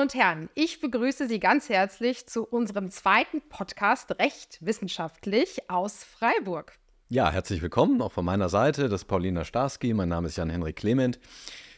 [0.00, 6.04] Damen und Herren, ich begrüße Sie ganz herzlich zu unserem zweiten Podcast Recht wissenschaftlich aus
[6.04, 6.72] Freiburg.
[7.10, 8.88] Ja, herzlich willkommen auch von meiner Seite.
[8.88, 9.92] Das ist Paulina Starski.
[9.92, 11.20] Mein Name ist Jan-Henrik Clement.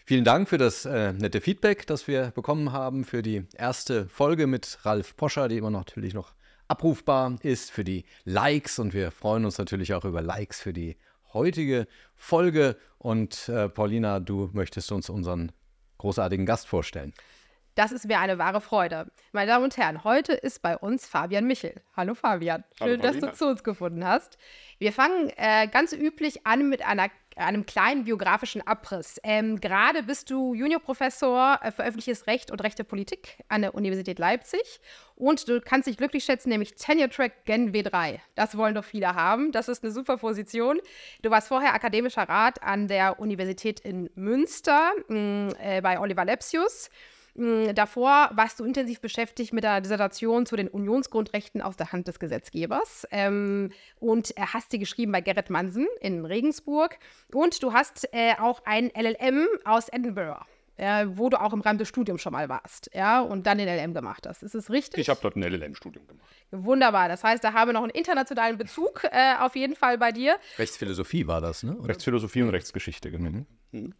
[0.05, 4.47] Vielen Dank für das äh, nette Feedback, das wir bekommen haben für die erste Folge
[4.47, 6.33] mit Ralf Poscher, die immer natürlich noch
[6.69, 10.97] abrufbar ist, für die Likes und wir freuen uns natürlich auch über Likes für die
[11.33, 12.77] heutige Folge.
[12.98, 15.50] Und äh, Paulina, du möchtest uns unseren
[15.98, 17.14] großartigen Gast vorstellen.
[17.75, 19.11] Das ist mir eine wahre Freude.
[19.33, 21.81] Meine Damen und Herren, heute ist bei uns Fabian Michel.
[21.97, 24.37] Hallo Fabian, schön, Hallo, dass du zu uns gefunden hast.
[24.79, 29.19] Wir fangen äh, ganz üblich an mit einer, einem kleinen biografischen Abriss.
[29.23, 34.19] Ähm, Gerade bist du Juniorprofessor äh, für öffentliches Recht und rechte Politik an der Universität
[34.19, 34.83] Leipzig
[35.14, 38.19] und du kannst dich glücklich schätzen, nämlich Tenure Track Gen W3.
[38.34, 39.51] Das wollen doch viele haben.
[39.51, 40.79] Das ist eine super Position.
[41.23, 46.27] Du warst vorher akademischer Rat an der Universität in Münster mh, mm, äh, bei Oliver
[46.27, 46.91] Lepsius.
[47.34, 52.19] Davor warst du intensiv beschäftigt mit der Dissertation zu den Unionsgrundrechten aus der Hand des
[52.19, 56.98] Gesetzgebers ähm, und hast sie geschrieben bei Gerrit Mansen in Regensburg
[57.33, 60.44] und du hast äh, auch ein LLM aus Edinburgh.
[60.77, 63.69] Äh, wo du auch im Rahmen des Studiums schon mal warst, ja, und dann den
[63.69, 64.42] LLM gemacht hast.
[64.42, 65.00] Ist es richtig?
[65.00, 66.27] Ich habe dort ein LLM-Studium gemacht.
[66.50, 67.08] Wunderbar.
[67.08, 70.36] Das heißt, da haben wir noch einen internationalen Bezug äh, auf jeden Fall bei dir.
[70.58, 71.77] Rechtsphilosophie war das, ne?
[71.77, 71.91] Oder?
[71.91, 73.44] Rechtsphilosophie und Rechtsgeschichte, genau.
[73.72, 73.94] Mhm.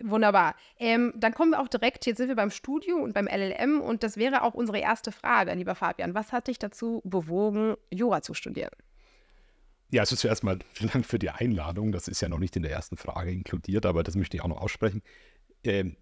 [0.00, 0.54] Wunderbar.
[0.78, 4.02] Ähm, dann kommen wir auch direkt, jetzt sind wir beim Studium und beim LLM und
[4.02, 6.14] das wäre auch unsere erste Frage, lieber Fabian.
[6.14, 8.70] Was hat dich dazu bewogen, Jura zu studieren?
[9.90, 11.92] Ja, also zuerst mal vielen Dank für die Einladung.
[11.92, 14.48] Das ist ja noch nicht in der ersten Frage inkludiert, aber das möchte ich auch
[14.48, 15.02] noch aussprechen.
[15.64, 15.96] Ähm,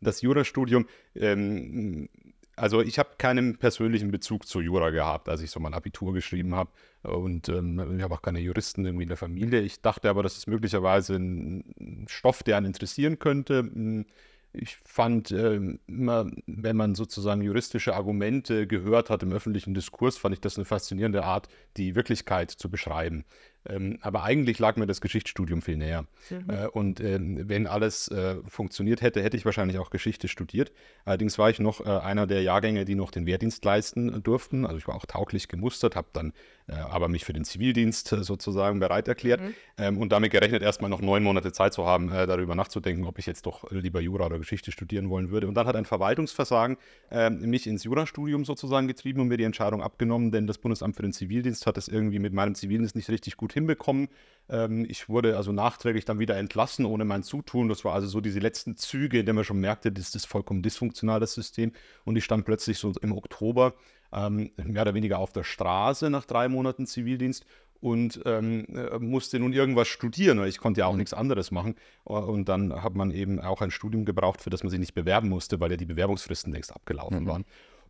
[0.00, 2.08] das Jurastudium ähm,
[2.56, 6.54] also ich habe keinen persönlichen Bezug zu Jura gehabt, als ich so mein Abitur geschrieben
[6.54, 6.70] habe.
[7.02, 9.60] Und ähm, ich habe auch keine Juristen irgendwie in der Familie.
[9.60, 13.58] Ich dachte aber, das ist möglicherweise ein Stoff, der einen interessieren könnte.
[13.58, 14.06] Hm,
[14.54, 20.34] ich fand äh, immer, wenn man sozusagen juristische Argumente gehört hat im öffentlichen Diskurs, fand
[20.34, 23.24] ich das eine faszinierende Art, die Wirklichkeit zu beschreiben.
[23.68, 26.06] Ähm, aber eigentlich lag mir das Geschichtsstudium viel näher.
[26.30, 26.50] Mhm.
[26.50, 30.72] Äh, und äh, wenn alles äh, funktioniert hätte, hätte ich wahrscheinlich auch Geschichte studiert.
[31.04, 34.66] Allerdings war ich noch äh, einer der Jahrgänge, die noch den Wehrdienst leisten durften.
[34.66, 36.32] Also ich war auch tauglich gemustert, habe dann
[36.68, 39.54] äh, aber mich für den Zivildienst äh, sozusagen bereit erklärt mhm.
[39.78, 43.26] ähm, und damit gerechnet, erstmal noch neun Monate Zeit zu haben, darüber nachzudenken, ob ich
[43.26, 45.48] jetzt doch lieber Jura oder Geschichte studieren wollen würde.
[45.48, 46.76] Und dann hat ein Verwaltungsversagen
[47.10, 51.02] ähm, mich ins Jurastudium sozusagen getrieben und mir die Entscheidung abgenommen, denn das Bundesamt für
[51.02, 54.08] den Zivildienst hat es irgendwie mit meinem Zivildienst nicht richtig gut hinbekommen.
[54.48, 57.68] Ähm, ich wurde also nachträglich dann wieder entlassen ohne mein Zutun.
[57.68, 60.62] Das war also so diese letzten Züge, in denen man schon merkte, das ist vollkommen
[60.62, 61.72] dysfunktional, das System.
[62.04, 63.74] Und ich stand plötzlich so im Oktober
[64.12, 67.44] ähm, mehr oder weniger auf der Straße nach drei Monaten Zivildienst
[67.80, 71.76] und ähm, äh, musste nun irgendwas studieren, ich konnte ja auch nichts anderes machen.
[72.04, 75.28] Und dann hat man eben auch ein Studium gebraucht, für das man sich nicht bewerben
[75.28, 77.26] musste, weil ja die Bewerbungsfristen längst abgelaufen mhm.
[77.26, 77.44] waren.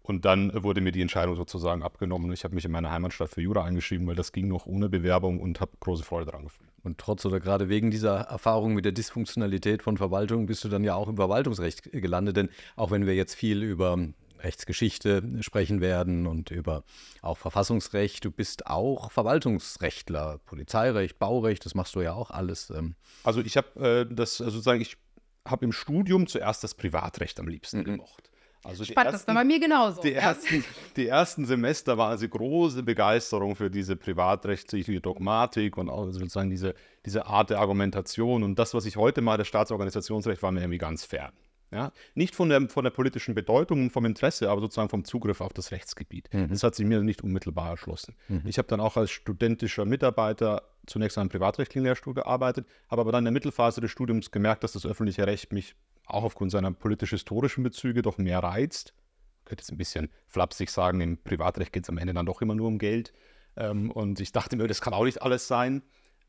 [0.07, 2.33] Und dann wurde mir die Entscheidung sozusagen abgenommen.
[2.33, 5.41] Ich habe mich in meiner Heimatstadt für Jura eingeschrieben, weil das ging noch ohne Bewerbung
[5.41, 6.71] und habe große Freude daran gefühlt.
[6.85, 10.85] Und trotz oder gerade wegen dieser Erfahrung mit der Dysfunktionalität von Verwaltung bist du dann
[10.85, 12.37] ja auch im Verwaltungsrecht gelandet.
[12.37, 13.99] Denn auch wenn wir jetzt viel über
[14.39, 16.85] Rechtsgeschichte sprechen werden und über
[17.23, 18.25] auch Verfassungsrecht.
[18.25, 22.71] Du bist auch Verwaltungsrechtler, Polizeirecht, Baurecht, das machst du ja auch alles.
[22.71, 22.95] Ähm.
[23.25, 24.97] Also ich habe äh, das sozusagen, ich
[25.45, 27.85] habe im Studium zuerst das Privatrecht am liebsten mhm.
[27.85, 28.31] gemocht.
[28.67, 30.03] Also Spannend, ersten, das war bei mir genauso.
[30.03, 30.65] Die ersten,
[30.97, 36.75] die ersten Semester war also große Begeisterung für diese privatrechtliche Dogmatik und auch sozusagen diese,
[37.05, 38.43] diese Art der Argumentation.
[38.43, 41.33] Und das, was ich heute mal das Staatsorganisationsrecht, war mir irgendwie ganz fern.
[41.71, 41.93] Ja?
[42.15, 45.53] Nicht von der, von der politischen Bedeutung und vom Interesse, aber sozusagen vom Zugriff auf
[45.53, 46.33] das Rechtsgebiet.
[46.33, 46.49] Mhm.
[46.49, 48.15] Das hat sich mir nicht unmittelbar erschlossen.
[48.29, 48.43] Mhm.
[48.47, 53.13] Ich habe dann auch als studentischer Mitarbeiter zunächst an einem privatrechtlichen Lehrstuhl gearbeitet, habe aber
[53.13, 55.75] dann in der Mittelphase des Studiums gemerkt, dass das öffentliche Recht mich
[56.07, 58.95] auch aufgrund seiner politisch-historischen Bezüge doch mehr reizt.
[59.41, 62.43] Ich könnte jetzt ein bisschen flapsig sagen, im Privatrecht geht es am Ende dann doch
[62.43, 63.13] immer nur um Geld.
[63.57, 65.83] Ähm, und ich dachte mir, das kann auch nicht alles sein.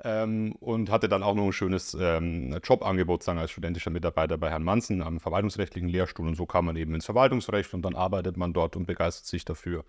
[0.04, 4.52] Ähm, und hatte dann auch noch ein schönes ähm, Jobangebot sagen, als studentischer Mitarbeiter bei
[4.52, 6.28] Herrn Manzen am verwaltungsrechtlichen Lehrstuhl.
[6.28, 9.44] Und so kam man eben ins Verwaltungsrecht und dann arbeitet man dort und begeistert sich
[9.44, 9.86] dafür.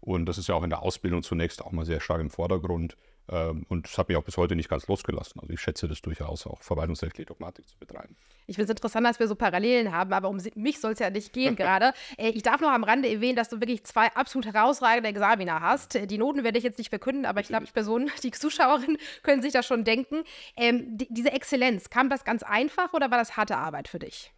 [0.00, 2.96] Und das ist ja auch in der Ausbildung zunächst auch mal sehr stark im Vordergrund.
[3.30, 5.40] Ähm, und das hat mich auch bis heute nicht ganz losgelassen.
[5.40, 8.16] Also ich schätze das durchaus auch, verwaltungsrechtliche Dogmatik zu betreiben.
[8.46, 11.10] Ich finde es interessant, dass wir so Parallelen haben, aber um mich soll es ja
[11.10, 11.92] nicht gehen gerade.
[12.16, 16.10] Äh, ich darf noch am Rande erwähnen, dass du wirklich zwei absolut herausragende Examiner hast.
[16.10, 19.42] Die Noten werde ich jetzt nicht verkünden, aber ich glaube, die Personen, die Zuschauerinnen können
[19.42, 20.24] sich das schon denken.
[20.56, 24.32] Ähm, die, diese Exzellenz, kam das ganz einfach oder war das harte Arbeit für dich?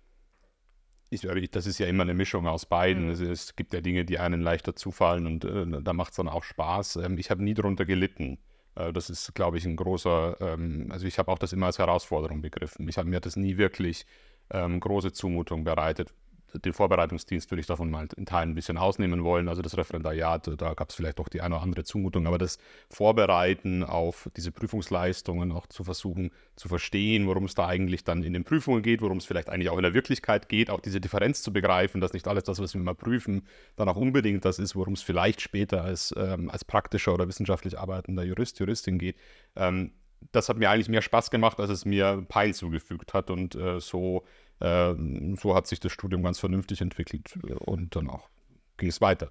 [1.12, 3.04] Ich, das ist ja immer eine Mischung aus beiden.
[3.04, 3.10] Mhm.
[3.10, 6.28] Es, es, gibt ja Dinge, die einen leichter zufallen und äh, da macht es dann
[6.28, 6.96] auch Spaß.
[6.96, 8.38] Ähm, ich habe nie darunter gelitten.
[8.76, 11.78] Äh, das ist, glaube ich, ein großer, ähm, also ich habe auch das immer als
[11.78, 12.88] Herausforderung begriffen.
[12.88, 14.06] Ich habe mir das nie wirklich
[14.50, 16.14] ähm, große Zumutung bereitet.
[16.54, 19.48] Den Vorbereitungsdienst würde ich davon mal in Teilen ein bisschen ausnehmen wollen.
[19.48, 22.58] Also das Referendariat, da gab es vielleicht doch die eine oder andere Zumutung, aber das
[22.88, 28.32] Vorbereiten auf diese Prüfungsleistungen auch zu versuchen zu verstehen, worum es da eigentlich dann in
[28.32, 31.42] den Prüfungen geht, worum es vielleicht eigentlich auch in der Wirklichkeit geht, auch diese Differenz
[31.42, 33.46] zu begreifen, dass nicht alles das, was wir mal prüfen,
[33.76, 37.78] dann auch unbedingt das ist, worum es vielleicht später als, ähm, als praktischer oder wissenschaftlich
[37.78, 39.16] arbeitender Jurist, Juristin geht.
[39.56, 39.92] Ähm,
[40.30, 43.80] das hat mir eigentlich mehr Spaß gemacht, als es mir Pein zugefügt hat und äh,
[43.80, 44.24] so
[44.62, 48.28] so hat sich das Studium ganz vernünftig entwickelt und dann auch
[48.76, 49.28] ging es weiter.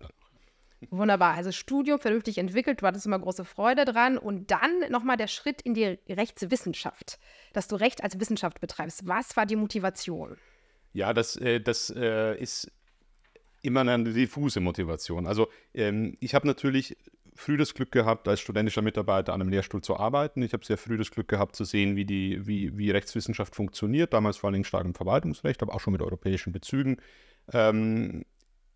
[0.90, 1.36] Wunderbar.
[1.36, 4.18] Also Studium vernünftig entwickelt, du hattest immer große Freude dran.
[4.18, 7.20] Und dann nochmal der Schritt in die Rechtswissenschaft,
[7.54, 9.08] dass du Recht als Wissenschaft betreibst.
[9.08, 10.38] Was war die Motivation?
[10.94, 12.72] Ja, das, äh, das äh, ist
[13.62, 15.28] immer eine diffuse Motivation.
[15.28, 16.98] Also ähm, ich habe natürlich
[17.36, 20.42] früh das Glück gehabt, als studentischer Mitarbeiter an einem Lehrstuhl zu arbeiten.
[20.42, 24.14] Ich habe sehr früh das Glück gehabt zu sehen, wie, die, wie, wie Rechtswissenschaft funktioniert,
[24.14, 26.98] damals vor allem stark im Verwaltungsrecht, aber auch schon mit europäischen Bezügen.
[27.54, 28.24] Ähm,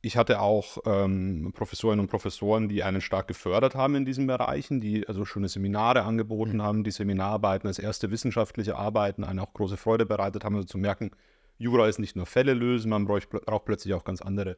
[0.02, 4.80] ich hatte auch ähm, Professorinnen und Professoren, die einen stark gefördert haben in diesen Bereichen,
[4.80, 6.62] die also schöne Seminare angeboten mhm.
[6.62, 10.78] haben, die Seminararbeiten als erste wissenschaftliche Arbeiten eine auch große Freude bereitet haben, also zu
[10.78, 11.12] merken,
[11.57, 14.57] Jura ist nicht nur Fälle lösen, man braucht, braucht plötzlich auch ganz andere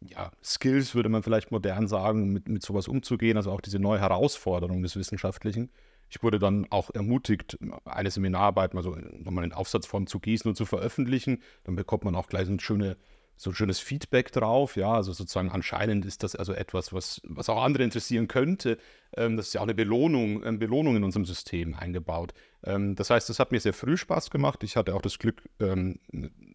[0.00, 4.00] ja, Skills, würde man vielleicht modern sagen, mit, mit sowas umzugehen, also auch diese neue
[4.00, 5.70] Herausforderung des Wissenschaftlichen.
[6.08, 10.54] Ich wurde dann auch ermutigt, eine Seminararbeit mal so nochmal in Aufsatzform zu gießen und
[10.54, 11.42] zu veröffentlichen.
[11.64, 12.96] Dann bekommt man auch gleich so, schöne,
[13.36, 14.76] so ein schönes Feedback drauf.
[14.76, 18.78] Ja, also sozusagen anscheinend ist das also etwas, was, was auch andere interessieren könnte.
[19.16, 22.34] Ähm, das ist ja auch eine Belohnung, eine Belohnung in unserem System eingebaut.
[22.66, 24.62] Ähm, das heißt, das hat mir sehr früh Spaß gemacht.
[24.64, 26.00] Ich hatte auch das Glück, ähm,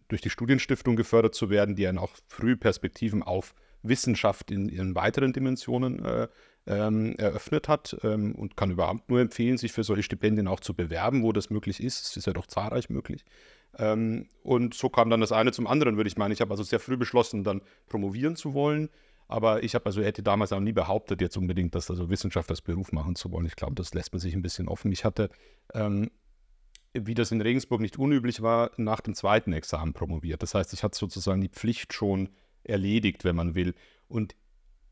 [0.08, 4.94] durch die Studienstiftung gefördert zu werden, die einen auch früh Perspektiven auf Wissenschaft in ihren
[4.94, 6.28] weiteren Dimensionen äh,
[6.66, 10.74] ähm, eröffnet hat ähm, und kann überhaupt nur empfehlen, sich für solche Stipendien auch zu
[10.74, 12.06] bewerben, wo das möglich ist.
[12.06, 13.24] Es ist ja doch zahlreich möglich.
[13.78, 16.32] Ähm, und so kam dann das eine zum anderen, würde ich meinen.
[16.32, 18.90] Ich habe also sehr früh beschlossen, dann promovieren zu wollen.
[19.32, 22.60] Aber ich habe also hätte damals auch nie behauptet, jetzt unbedingt das also Wissenschaft als
[22.60, 23.46] Beruf machen zu wollen.
[23.46, 24.92] Ich glaube, das lässt man sich ein bisschen offen.
[24.92, 25.30] Ich hatte
[25.74, 26.10] ähm,
[26.94, 30.42] wie das in Regensburg nicht unüblich war, nach dem zweiten Examen promoviert.
[30.42, 32.28] Das heißt, ich hatte sozusagen die Pflicht schon
[32.64, 33.74] erledigt, wenn man will.
[34.08, 34.36] Und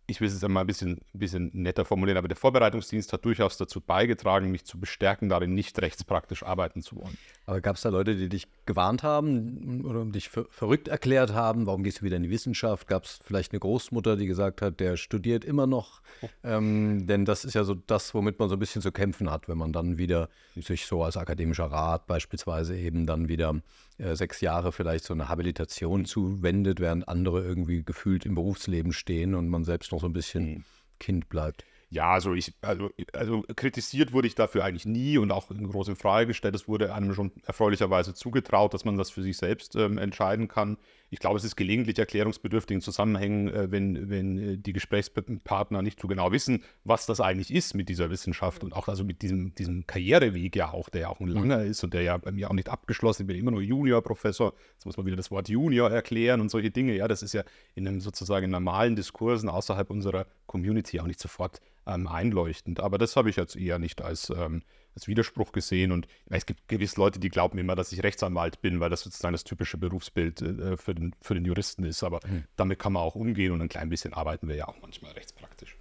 [0.06, 3.58] ich will es jetzt einmal ein bisschen, bisschen netter formulieren, aber der Vorbereitungsdienst hat durchaus
[3.58, 7.16] dazu beigetragen, mich zu bestärken, darin nicht rechtspraktisch arbeiten zu wollen.
[7.50, 11.66] Aber gab es da Leute, die dich gewarnt haben oder dich ver verrückt erklärt haben?
[11.66, 12.86] Warum gehst du wieder in die Wissenschaft?
[12.86, 16.00] Gab es vielleicht eine Großmutter, die gesagt hat, der studiert immer noch?
[16.44, 19.48] Ähm, denn das ist ja so das, womit man so ein bisschen zu kämpfen hat,
[19.48, 23.60] wenn man dann wieder sich so als akademischer Rat beispielsweise eben dann wieder
[23.98, 29.34] äh, sechs Jahre vielleicht so eine Habilitation zuwendet, während andere irgendwie gefühlt im Berufsleben stehen
[29.34, 30.64] und man selbst noch so ein bisschen mhm.
[31.00, 31.64] Kind bleibt.
[31.92, 35.88] Ja, also ich, also, also kritisiert wurde ich dafür eigentlich nie und auch in groß
[35.88, 36.54] in Frage gestellt.
[36.54, 40.76] Es wurde einem schon erfreulicherweise zugetraut, dass man das für sich selbst ähm, entscheiden kann.
[41.12, 46.00] Ich glaube, es ist gelegentlich erklärungsbedürftig in Zusammenhängen, äh, wenn, wenn äh, die Gesprächspartner nicht
[46.00, 49.54] so genau wissen, was das eigentlich ist mit dieser Wissenschaft und auch also mit diesem,
[49.56, 52.48] diesem Karriereweg ja auch, der ja auch ein langer ist und der ja bei mir
[52.48, 53.24] auch nicht abgeschlossen ist.
[53.24, 54.54] Ich bin immer nur Juniorprofessor.
[54.74, 56.94] Jetzt muss man wieder das Wort Junior erklären und solche Dinge.
[56.94, 57.42] Ja, das ist ja
[57.74, 62.78] in einem sozusagen normalen Diskursen außerhalb unserer Community auch nicht sofort ähm, einleuchtend.
[62.78, 64.62] Aber das habe ich jetzt eher nicht als ähm,
[64.94, 65.92] als Widerspruch gesehen.
[65.92, 69.32] Und es gibt gewiss Leute, die glauben immer, dass ich Rechtsanwalt bin, weil das sozusagen
[69.32, 72.02] das typische Berufsbild äh, für, den, für den Juristen ist.
[72.02, 72.44] Aber mhm.
[72.56, 75.76] damit kann man auch umgehen und ein klein bisschen arbeiten wir ja auch manchmal rechtspraktisch.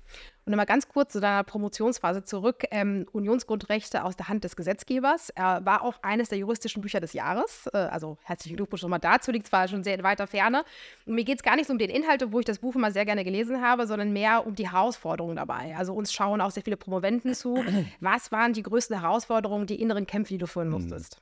[0.49, 2.63] Und nochmal ganz kurz zu deiner Promotionsphase zurück.
[2.71, 5.29] Ähm, Unionsgrundrechte aus der Hand des Gesetzgebers.
[5.29, 7.69] Er war auch eines der juristischen Bücher des Jahres.
[7.71, 10.63] Äh, also herzlichen Glückwunsch nochmal dazu, liegt zwar schon sehr in weiter Ferne.
[11.05, 12.91] Und mir geht es gar nicht so um den Inhalt, wo ich das Buch immer
[12.91, 15.75] sehr gerne gelesen habe, sondern mehr um die Herausforderungen dabei.
[15.77, 17.63] Also uns schauen auch sehr viele Promoventen zu.
[17.99, 20.81] Was waren die größten Herausforderungen, die inneren Kämpfe, die du führen hm.
[20.81, 21.21] musstest?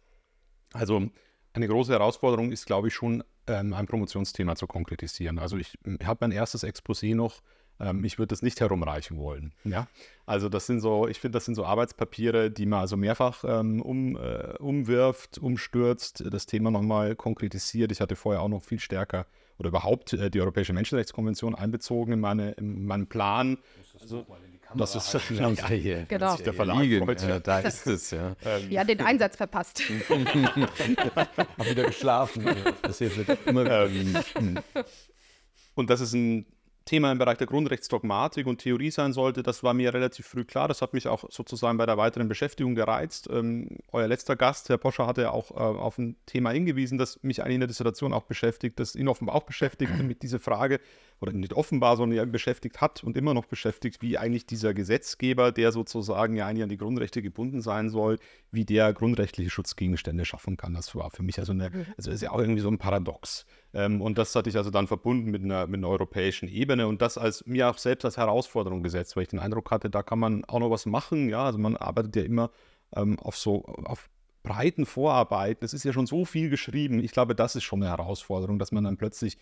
[0.72, 1.06] Also
[1.52, 5.38] eine große Herausforderung ist, glaube ich, schon ähm, ein Promotionsthema zu konkretisieren.
[5.38, 7.42] Also ich habe mein erstes Exposé noch
[7.80, 9.54] ähm, ich würde das nicht herumreichen wollen.
[9.64, 9.88] Ja?
[10.26, 13.82] Also das sind so, ich finde, das sind so Arbeitspapiere, die man also mehrfach ähm,
[13.82, 17.92] um, äh, umwirft, umstürzt, das Thema nochmal konkretisiert.
[17.92, 19.26] Ich hatte vorher auch noch viel stärker
[19.58, 23.58] oder überhaupt äh, die Europäische Menschenrechtskonvention einbezogen in, meine, in meinen Plan.
[24.00, 24.26] Also,
[24.76, 26.06] das ist ja, hier.
[26.10, 26.36] Genau.
[26.36, 28.36] Der Verlag ja, da ist es, ja.
[28.44, 28.70] Ähm.
[28.70, 29.82] Ja, den Einsatz verpasst.
[31.58, 32.46] Hab wieder geschlafen.
[32.82, 34.60] Das hier wird immer ähm,
[35.76, 36.46] Und das ist ein
[36.88, 40.68] Thema im Bereich der Grundrechtsdogmatik und Theorie sein sollte, das war mir relativ früh klar.
[40.68, 43.30] Das hat mich auch sozusagen bei der weiteren Beschäftigung gereizt.
[43.32, 47.22] Ähm, euer letzter Gast, Herr Poscher, hatte ja auch äh, auf ein Thema hingewiesen, das
[47.22, 50.80] mich eigentlich in der Dissertation auch beschäftigt, das ihn offenbar auch beschäftigt mit dieser Frage,
[51.20, 55.52] oder nicht offenbar, sondern ja beschäftigt hat und immer noch beschäftigt, wie eigentlich dieser Gesetzgeber,
[55.52, 58.18] der sozusagen ja eigentlich an die Grundrechte gebunden sein soll,
[58.52, 60.74] wie der grundrechtliche Schutzgegenstände schaffen kann.
[60.74, 61.86] Das war für mich also eine, mhm.
[61.98, 63.46] also ist ja auch irgendwie so ein Paradox.
[63.74, 67.02] Ähm, und das hatte ich also dann verbunden mit einer, mit einer europäischen Ebene und
[67.02, 70.20] das als mir auch selbst als Herausforderung gesetzt, weil ich den Eindruck hatte, da kann
[70.20, 71.30] man auch noch was machen.
[71.30, 72.52] Ja, also man arbeitet ja immer
[72.96, 74.10] ähm, auf so, auf
[74.44, 75.66] breiten Vorarbeiten.
[75.66, 77.00] Es ist ja schon so viel geschrieben.
[77.04, 79.38] Ich glaube, das ist schon eine Herausforderung, dass man dann plötzlich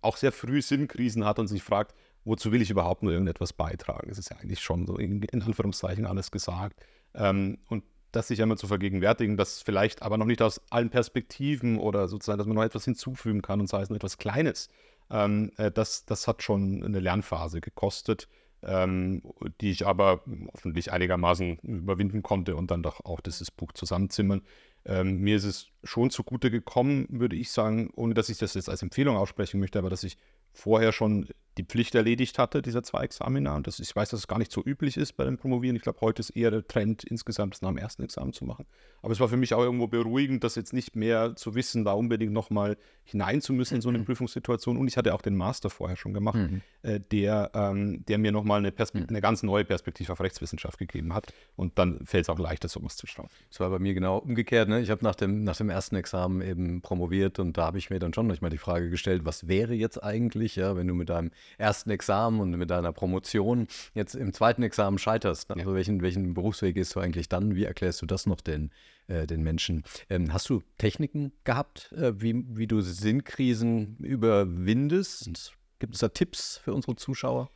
[0.00, 4.08] auch sehr früh Sinnkrisen hat und sich fragt, wozu will ich überhaupt nur irgendetwas beitragen?
[4.08, 6.80] Das ist ja eigentlich schon so in, in Anführungszeichen alles gesagt.
[7.14, 11.78] Ähm, und das sich einmal zu vergegenwärtigen, dass vielleicht aber noch nicht aus allen Perspektiven
[11.78, 14.68] oder sozusagen, dass man noch etwas hinzufügen kann und sei es nur etwas Kleines,
[15.10, 18.28] ähm, äh, das, das hat schon eine Lernphase gekostet,
[18.62, 19.22] ähm,
[19.60, 24.42] die ich aber hoffentlich einigermaßen überwinden konnte und dann doch auch dieses Buch zusammenzimmern.
[24.88, 28.70] Ähm, mir ist es schon zugute gekommen, würde ich sagen, ohne dass ich das jetzt
[28.70, 30.16] als Empfehlung aussprechen möchte, aber dass ich
[30.52, 33.54] vorher schon die Pflicht erledigt hatte, dieser zwei Examina.
[33.54, 35.76] Und das, ich weiß, dass es gar nicht so üblich ist bei dem Promovieren.
[35.76, 38.66] Ich glaube, heute ist eher der Trend, insgesamt das nach dem ersten Examen zu machen.
[39.02, 41.92] Aber es war für mich auch irgendwo beruhigend, das jetzt nicht mehr zu wissen, da
[41.92, 43.98] unbedingt nochmal hinein zu müssen in so eine.
[44.08, 44.76] Prüfungssituation.
[44.76, 46.62] Und ich hatte auch den Master vorher schon gemacht, mhm.
[46.82, 49.06] äh, der, ähm, der mir nochmal eine, mhm.
[49.08, 51.32] eine ganz neue Perspektive auf Rechtswissenschaft gegeben hat.
[51.56, 53.28] Und dann fällt es auch leichter, sowas zu schauen.
[53.50, 54.68] Das war bei mir genau umgekehrt.
[54.68, 54.80] Ne?
[54.80, 57.98] Ich habe nach dem, nach dem ersten Examen eben promoviert und da habe ich mir
[57.98, 61.30] dann schon manchmal die Frage gestellt, was wäre jetzt eigentlich, ja, wenn du mit deinem
[61.56, 65.50] ersten Examen und mit deiner Promotion jetzt im zweiten Examen scheiterst.
[65.50, 65.74] Also ja.
[65.74, 67.54] welchen, welchen Berufsweg gehst du eigentlich dann?
[67.54, 68.70] Wie erklärst du das noch den,
[69.06, 69.84] äh, den Menschen?
[70.10, 75.52] Ähm, hast du Techniken gehabt, äh, wie, wie du Sinnkrisen überwindest?
[75.78, 77.50] Gibt es da Tipps für unsere Zuschauer?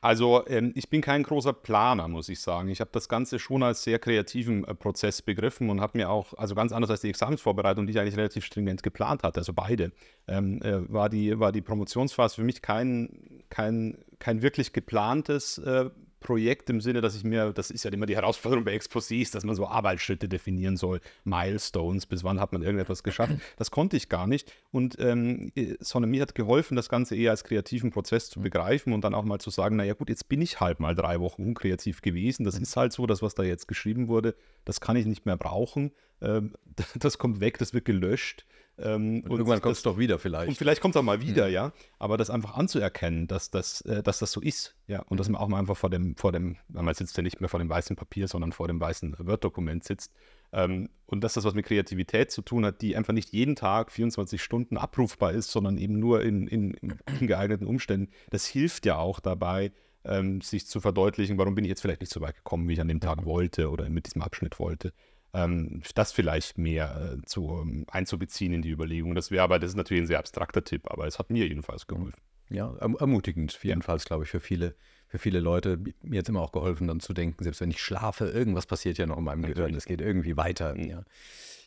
[0.00, 2.68] Also ähm, ich bin kein großer Planer, muss ich sagen.
[2.68, 6.34] Ich habe das Ganze schon als sehr kreativen äh, Prozess begriffen und habe mir auch,
[6.34, 9.92] also ganz anders als die Examensvorbereitung, die ich eigentlich relativ stringent geplant hatte, also beide,
[10.28, 15.90] ähm, äh, war, die, war die Promotionsphase für mich kein, kein, kein wirklich geplantes äh,
[16.24, 19.44] Projekt im Sinne, dass ich mir, das ist ja immer die Herausforderung bei Exposés, dass
[19.44, 23.34] man so Arbeitsschritte definieren soll, Milestones, bis wann hat man irgendetwas geschafft.
[23.56, 24.52] Das konnte ich gar nicht.
[24.72, 29.04] Und ähm, sondern mir hat geholfen, das Ganze eher als kreativen Prozess zu begreifen und
[29.04, 32.00] dann auch mal zu sagen, naja gut, jetzt bin ich halt mal drei Wochen unkreativ
[32.00, 32.44] gewesen.
[32.44, 35.36] Das ist halt so, das, was da jetzt geschrieben wurde, das kann ich nicht mehr
[35.36, 35.92] brauchen.
[36.20, 36.54] Ähm,
[36.98, 38.46] das kommt weg, das wird gelöscht.
[38.76, 40.48] Ähm, und, und, irgendwann kommt es doch wieder vielleicht.
[40.48, 41.52] Und vielleicht kommt es auch mal wieder, mhm.
[41.52, 41.72] ja.
[41.98, 45.02] Aber das einfach anzuerkennen, dass das, äh, dass das so ist, ja.
[45.02, 47.48] Und dass man auch mal einfach vor dem, vor dem, man sitzt ja nicht mehr
[47.48, 50.12] vor dem weißen Papier, sondern vor dem weißen Word-Dokument sitzt.
[50.52, 53.92] Ähm, und dass das was mit Kreativität zu tun hat, die einfach nicht jeden Tag
[53.92, 56.72] 24 Stunden abrufbar ist, sondern eben nur in, in,
[57.20, 58.10] in geeigneten Umständen.
[58.30, 59.72] Das hilft ja auch dabei,
[60.04, 62.80] ähm, sich zu verdeutlichen, warum bin ich jetzt vielleicht nicht so weit gekommen, wie ich
[62.80, 64.92] an dem Tag wollte oder mit diesem Abschnitt wollte
[65.34, 69.14] ähm, das vielleicht mehr äh, zu, ähm, einzubeziehen in die Überlegung.
[69.14, 71.86] Das wäre aber, das ist natürlich ein sehr abstrakter Tipp, aber es hat mir jedenfalls
[71.86, 72.20] geholfen.
[72.50, 74.74] Ja, erm ermutigend, jedenfalls, glaube ich, für viele,
[75.08, 75.78] für viele Leute.
[76.02, 78.98] Mir hat es immer auch geholfen, dann zu denken, selbst wenn ich schlafe, irgendwas passiert
[78.98, 79.56] ja noch in meinem natürlich.
[79.56, 80.74] Gehirn, es geht irgendwie weiter.
[80.74, 80.84] Mhm.
[80.84, 81.04] Ja.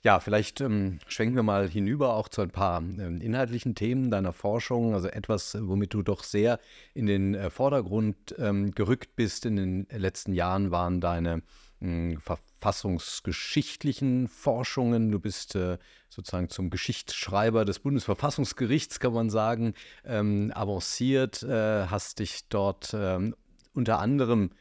[0.03, 4.31] Ja, vielleicht ähm, schwenken wir mal hinüber auch zu ein paar ähm, inhaltlichen Themen deiner
[4.31, 4.93] Forschung.
[4.93, 6.59] Also etwas, womit du doch sehr
[6.93, 11.41] in den äh, Vordergrund ähm, gerückt bist in den letzten Jahren, waren deine
[11.81, 12.19] hm,
[12.59, 15.11] verfassungsgeschichtlichen Forschungen.
[15.11, 15.77] Du bist äh,
[16.09, 19.73] sozusagen zum Geschichtsschreiber des Bundesverfassungsgerichts, kann man sagen,
[20.03, 23.35] ähm, avanciert, äh, hast dich dort ähm,
[23.73, 24.51] unter anderem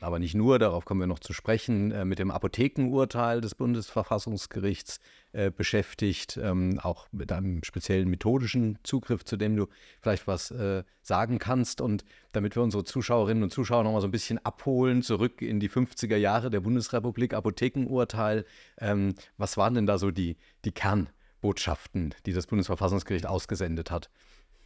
[0.00, 5.00] aber nicht nur, darauf kommen wir noch zu sprechen, äh, mit dem Apothekenurteil des Bundesverfassungsgerichts
[5.32, 9.66] äh, beschäftigt, ähm, auch mit einem speziellen methodischen Zugriff, zu dem du
[10.00, 11.80] vielleicht was äh, sagen kannst.
[11.80, 15.70] Und damit wir unsere Zuschauerinnen und Zuschauer nochmal so ein bisschen abholen, zurück in die
[15.70, 18.44] 50er Jahre der Bundesrepublik, Apothekenurteil,
[18.78, 24.10] ähm, was waren denn da so die, die Kernbotschaften, die das Bundesverfassungsgericht ausgesendet hat?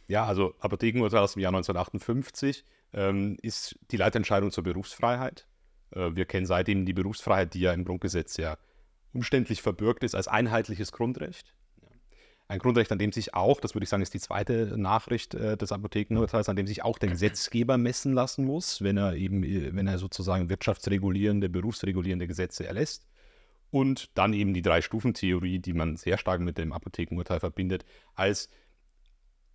[0.07, 5.47] Ja, also Apothekenurteil aus dem Jahr 1958 ähm, ist die Leitentscheidung zur Berufsfreiheit.
[5.91, 8.57] Äh, wir kennen seitdem die Berufsfreiheit, die ja im Grundgesetz sehr
[9.13, 11.55] umständlich verbürgt ist, als einheitliches Grundrecht.
[12.47, 15.57] Ein Grundrecht, an dem sich auch, das würde ich sagen, ist die zweite Nachricht äh,
[15.57, 19.73] des Apothekenurteils, an dem sich auch der Gesetzgeber messen lassen muss, wenn er eben, äh,
[19.73, 23.07] wenn er sozusagen wirtschaftsregulierende, berufsregulierende Gesetze erlässt.
[23.71, 27.83] Und dann eben die Drei-Stufen-Theorie, die man sehr stark mit dem Apothekenurteil verbindet,
[28.13, 28.49] als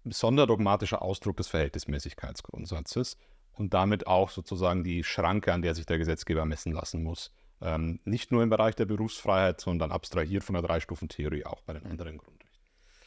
[0.05, 3.17] sonderdogmatischer Ausdruck des Verhältnismäßigkeitsgrundsatzes
[3.53, 7.33] und damit auch sozusagen die Schranke, an der sich der Gesetzgeber messen lassen muss.
[7.63, 11.85] Ähm, nicht nur im Bereich der Berufsfreiheit, sondern abstrahiert von der Drei-Stufen-Theorie auch bei den
[11.85, 12.49] anderen Grundrechten.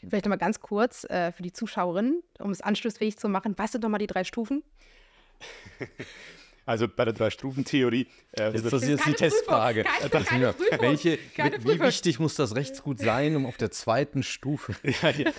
[0.07, 3.55] Vielleicht nochmal ganz kurz äh, für die Zuschauerinnen, um es anschlussfähig zu machen.
[3.57, 4.63] Was sind nochmal die drei Stufen?
[6.65, 8.07] Also bei der Drei-Stufen-Theorie.
[8.31, 9.83] Äh, das, ist jetzt die Testfrage.
[9.83, 14.73] Keine, keine Welche, wie wichtig muss das Rechtsgut sein, um auf der zweiten Stufe?
[15.01, 15.31] ja, ja.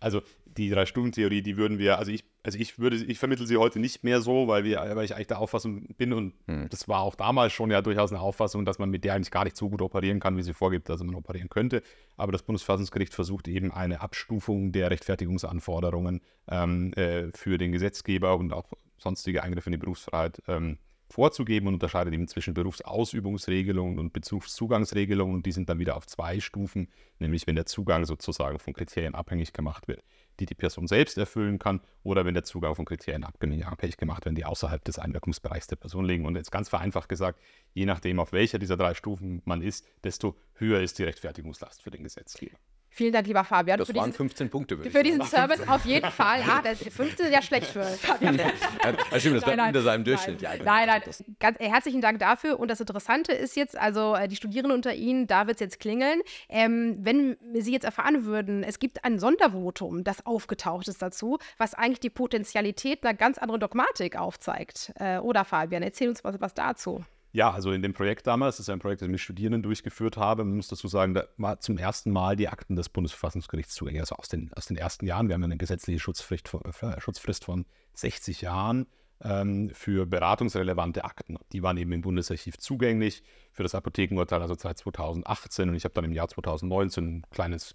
[0.00, 0.22] Also
[0.56, 4.04] die Drei-Stufen-Theorie, die würden wir, also ich, also ich würde, ich vermittle sie heute nicht
[4.04, 6.68] mehr so, weil, wir, weil ich eigentlich der Auffassung bin und hm.
[6.70, 9.44] das war auch damals schon ja durchaus eine Auffassung, dass man mit der eigentlich gar
[9.44, 11.82] nicht so gut operieren kann, wie sie vorgibt, dass man operieren könnte.
[12.16, 18.52] Aber das Bundesverfassungsgericht versucht eben eine Abstufung der Rechtfertigungsanforderungen ähm, äh, für den Gesetzgeber und
[18.52, 25.36] auch sonstige Eingriffe in die Berufsfreiheit ähm, vorzugeben und unterscheidet eben zwischen Berufsausübungsregelungen und Bezugszugangsregelungen.
[25.36, 29.14] Und die sind dann wieder auf zwei Stufen, nämlich wenn der Zugang sozusagen von Kriterien
[29.14, 30.02] abhängig gemacht wird,
[30.40, 34.36] die die Person selbst erfüllen kann, oder wenn der Zugang von Kriterien abhängig gemacht wird,
[34.38, 36.26] die außerhalb des Einwirkungsbereichs der Person liegen.
[36.26, 37.40] Und jetzt ganz vereinfacht gesagt,
[37.72, 41.90] je nachdem, auf welcher dieser drei Stufen man ist, desto höher ist die Rechtfertigungslast für
[41.90, 42.56] den Gesetzgeber.
[42.96, 43.78] Vielen Dank, lieber Fabian.
[43.78, 44.78] Das waren diesen, 15 Punkte.
[44.78, 46.40] Für diesen Service auf jeden Fall.
[46.48, 48.38] Ah, das 15 ist ja schlecht für Fabian.
[48.38, 50.40] ja, stimmt, das bleibt unter seinem Durchschnitt.
[50.40, 51.02] Nein, nein, nein.
[51.38, 52.58] Ganz, äh, herzlichen Dank dafür.
[52.58, 55.78] Und das Interessante ist jetzt, also äh, die Studierenden unter Ihnen, da wird es jetzt
[55.78, 56.22] klingeln.
[56.48, 61.74] Ähm, wenn Sie jetzt erfahren würden, es gibt ein Sondervotum, das aufgetaucht ist dazu, was
[61.74, 64.94] eigentlich die Potentialität einer ganz anderen Dogmatik aufzeigt.
[64.98, 67.04] Äh, oder Fabian, erzähl uns was, was dazu.
[67.32, 70.16] Ja, also in dem Projekt damals, das ist ein Projekt, das ich mit Studierenden durchgeführt
[70.16, 74.00] habe, man muss dazu sagen, da war zum ersten Mal die Akten des Bundesverfassungsgerichts zugänglich,
[74.00, 75.28] also aus den, aus den ersten Jahren.
[75.28, 78.86] Wir haben eine gesetzliche Schutzfrist von, äh, Schutzfrist von 60 Jahren
[79.22, 81.36] ähm, für beratungsrelevante Akten.
[81.52, 85.68] Die waren eben im Bundesarchiv zugänglich für das Apothekenurteil, also seit 2018.
[85.68, 87.74] Und ich habe dann im Jahr 2019 ein kleines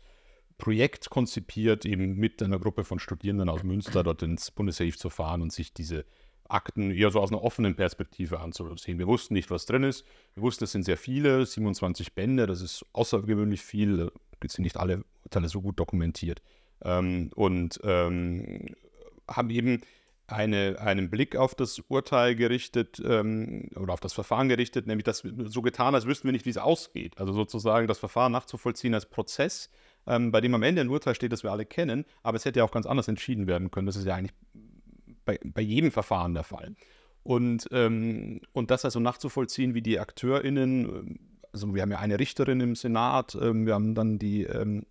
[0.58, 5.42] Projekt konzipiert, eben mit einer Gruppe von Studierenden aus Münster dort ins Bundesarchiv zu fahren
[5.42, 6.06] und sich diese
[6.54, 9.00] Akten eher so aus einer offenen Perspektive anzusehen.
[9.00, 10.06] Wir wussten nicht, was drin ist.
[10.34, 13.98] Wir wussten, es sind sehr viele, 27 Bände, das ist außergewöhnlich viel.
[13.98, 14.10] Da
[14.48, 16.42] sind nicht alle Urteile so gut dokumentiert.
[16.84, 18.76] Ähm, und ähm,
[19.28, 19.82] haben eben
[20.32, 25.24] eine, einen Blick auf das Urteil gerichtet ähm, oder auf das Verfahren gerichtet, nämlich das
[25.46, 27.18] so getan, als wüssten wir nicht, wie es ausgeht.
[27.18, 29.70] Also sozusagen das Verfahren nachzuvollziehen als Prozess,
[30.08, 32.60] ähm, bei dem am Ende ein Urteil steht, das wir alle kennen, aber es hätte
[32.60, 33.86] ja auch ganz anders entschieden werden können.
[33.88, 34.34] Das ist ja eigentlich
[35.26, 36.76] bei, bei jedem Verfahren der Fall.
[37.24, 41.20] Und, ähm, und das also nachzuvollziehen, wie die AkteurInnen, ähm,
[41.54, 44.86] also wir haben ja eine Richterin im Senat, ähm, wir haben dann die ähm,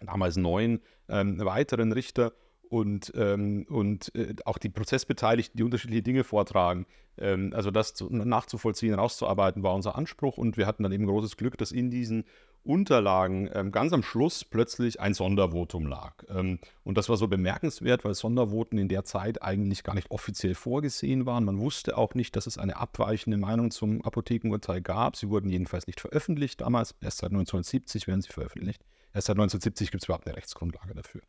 [0.00, 2.32] damals neun ähm, weiteren Richter
[2.68, 6.86] und, ähm, und äh, auch die Prozessbeteiligten, die unterschiedliche Dinge vortragen.
[7.52, 11.58] also das zu, nachzuvollziehen, rauszuarbeiten, war unser Anspruch und wir hatten dann eben großes Glück,
[11.58, 12.24] dass in diesen
[12.62, 16.14] Unterlagen ähm, ganz am Schluss plötzlich ein Sondervotum lag.
[16.28, 20.54] Ähm, und das war so bemerkenswert, weil Sondervoten in der Zeit eigentlich gar nicht offiziell
[20.54, 21.44] vorgesehen waren.
[21.44, 25.16] Man wusste auch nicht, dass es eine abweichende Meinung zum Apothekenurteil gab.
[25.16, 26.94] Sie wurden jedenfalls nicht veröffentlicht damals.
[27.00, 28.84] Erst seit 1970 werden sie veröffentlicht.
[29.12, 31.22] Erst seit 1970 gibt es überhaupt eine Rechtsgrundlage dafür.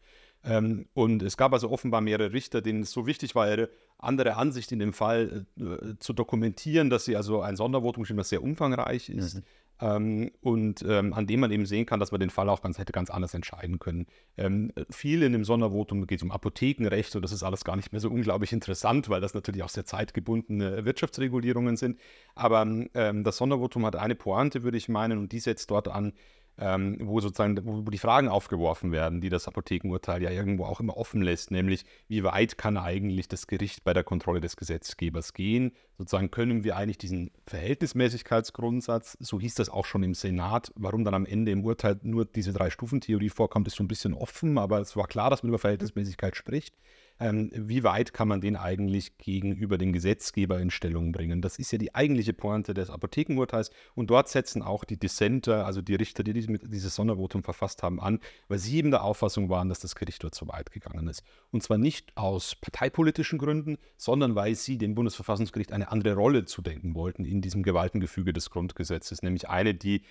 [0.44, 4.36] Ähm, und es gab also offenbar mehrere Richter, denen es so wichtig war, ihre andere
[4.36, 9.10] Ansicht in dem Fall äh, zu dokumentieren, dass sie also ein Sondervotum das sehr umfangreich
[9.10, 9.36] ist.
[9.36, 9.44] Mhm
[9.82, 12.78] ähm, und ähm, an dem man eben sehen kann, dass man den Fall auch ganz
[12.78, 14.06] hätte ganz anders entscheiden können.
[14.38, 17.92] Ähm, viel in dem Sondervotum geht es um Apothekenrecht und das ist alles gar nicht
[17.92, 22.00] mehr so unglaublich interessant, weil das natürlich auch sehr zeitgebundene Wirtschaftsregulierungen sind.
[22.36, 22.62] Aber
[22.94, 26.14] ähm, das Sondervotum hat eine Pointe, würde ich meinen, und die setzt dort an,
[26.62, 30.96] ähm, wo sozusagen wo, die Fragen aufgeworfen werden, die das Apothekenurteil ja irgendwo auch immer
[30.96, 35.72] offen lässt, nämlich wie weit kann eigentlich das Gericht bei der Kontrolle des Gesetzgebers gehen?
[35.98, 41.16] Sozusagen können wir eigentlich diesen Verhältnismäßigkeitsgrundsatz, so hieß das auch schon im Senat, warum dann
[41.16, 44.96] am Ende im Urteil nur diese Drei-Stufen-Theorie vorkommt, ist so ein bisschen offen, aber es
[44.96, 46.76] war klar, dass man über Verhältnismäßigkeit spricht
[47.22, 51.42] ähm, wie weit kann man den eigentlich gegenüber dem Gesetzgeber in Stellung bringen.
[51.42, 55.82] Das ist ja die eigentliche Pointe des Apothekenurteils und dort setzen auch die Dissenter, also
[55.82, 59.80] die Richter, die dieses Sondervotum verfasst haben, an, weil sie eben der Auffassung waren, dass
[59.80, 61.24] das Gericht dort zu weit gegangen ist.
[61.52, 66.96] Und zwar nicht aus parteipolitischen Gründen, sondern weil sie dem Bundesverfassungsgericht eine andere Rolle zudenken
[66.96, 70.02] wollten in diesem Gewaltengefüge des Grundgesetzes, nämlich eine, die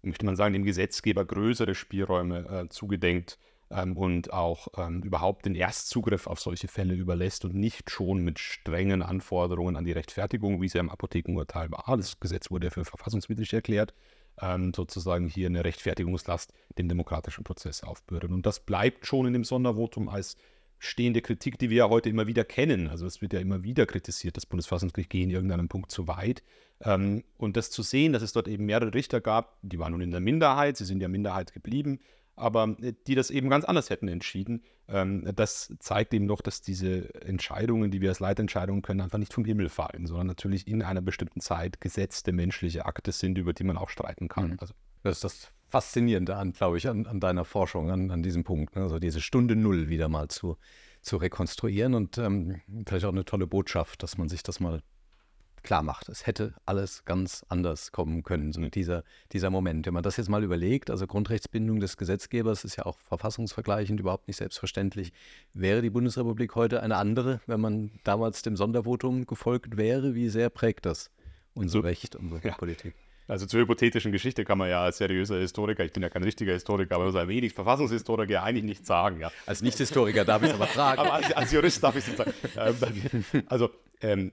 [0.00, 3.38] möchte man sagen, dem Gesetzgeber größere Spielräume äh, zugedenkt
[3.70, 8.38] ähm, und auch ähm, überhaupt den Erstzugriff auf solche Fälle überlässt und nicht schon mit
[8.38, 11.96] strengen Anforderungen an die Rechtfertigung, wie ja im Apothekenurteil war.
[11.96, 13.94] Das Gesetz wurde für verfassungswidrig erklärt,
[14.40, 18.32] ähm, sozusagen hier eine Rechtfertigungslast dem demokratischen Prozess aufbürden.
[18.32, 20.36] Und das bleibt schon in dem Sondervotum als
[20.78, 22.88] stehende Kritik, die wir ja heute immer wieder kennen.
[22.88, 26.42] Also es wird ja immer wieder kritisiert, das Bundesverfassungsgericht gehe in irgendeinem Punkt zu weit.
[26.80, 30.00] Ähm, und das zu sehen, dass es dort eben mehrere Richter gab, die waren nun
[30.00, 31.98] in der Minderheit, sie sind ja Minderheit geblieben,
[32.38, 34.62] aber äh, die das eben ganz anders hätten entschieden.
[34.88, 39.32] Ähm, das zeigt eben doch, dass diese Entscheidungen, die wir als Leitentscheidungen können, einfach nicht
[39.32, 43.64] vom Himmel fallen, sondern natürlich in einer bestimmten Zeit gesetzte menschliche Akte sind, über die
[43.64, 44.52] man auch streiten kann.
[44.52, 44.56] Mhm.
[44.60, 48.42] Also das ist das Faszinierende an, glaube ich, an, an, deiner Forschung, an, an diesem
[48.42, 48.74] Punkt.
[48.74, 48.82] Ne?
[48.82, 50.56] Also diese Stunde Null wieder mal zu,
[51.02, 54.82] zu rekonstruieren und ähm, vielleicht auch eine tolle Botschaft, dass man sich das mal
[55.62, 56.08] klar macht.
[56.08, 59.86] Es hätte alles ganz anders kommen können, so dieser, dieser Moment.
[59.86, 64.28] Wenn man das jetzt mal überlegt, also Grundrechtsbindung des Gesetzgebers ist ja auch verfassungsvergleichend überhaupt
[64.28, 65.12] nicht selbstverständlich.
[65.54, 70.14] Wäre die Bundesrepublik heute eine andere, wenn man damals dem Sondervotum gefolgt wäre?
[70.14, 71.10] Wie sehr prägt das
[71.54, 72.54] unser Recht, unsere ja.
[72.54, 72.94] Politik?
[73.28, 76.54] Also zur hypothetischen Geschichte kann man ja als seriöser Historiker, ich bin ja kein richtiger
[76.54, 79.20] Historiker, aber so ein wenig Verfassungshistoriker ja eigentlich nichts sagen.
[79.20, 79.30] Ja.
[79.44, 81.00] Als Nicht-Historiker darf ich es aber fragen.
[81.00, 82.76] aber als, als, Jurist darf ich es nicht sagen.
[83.32, 84.32] Ähm, also ähm,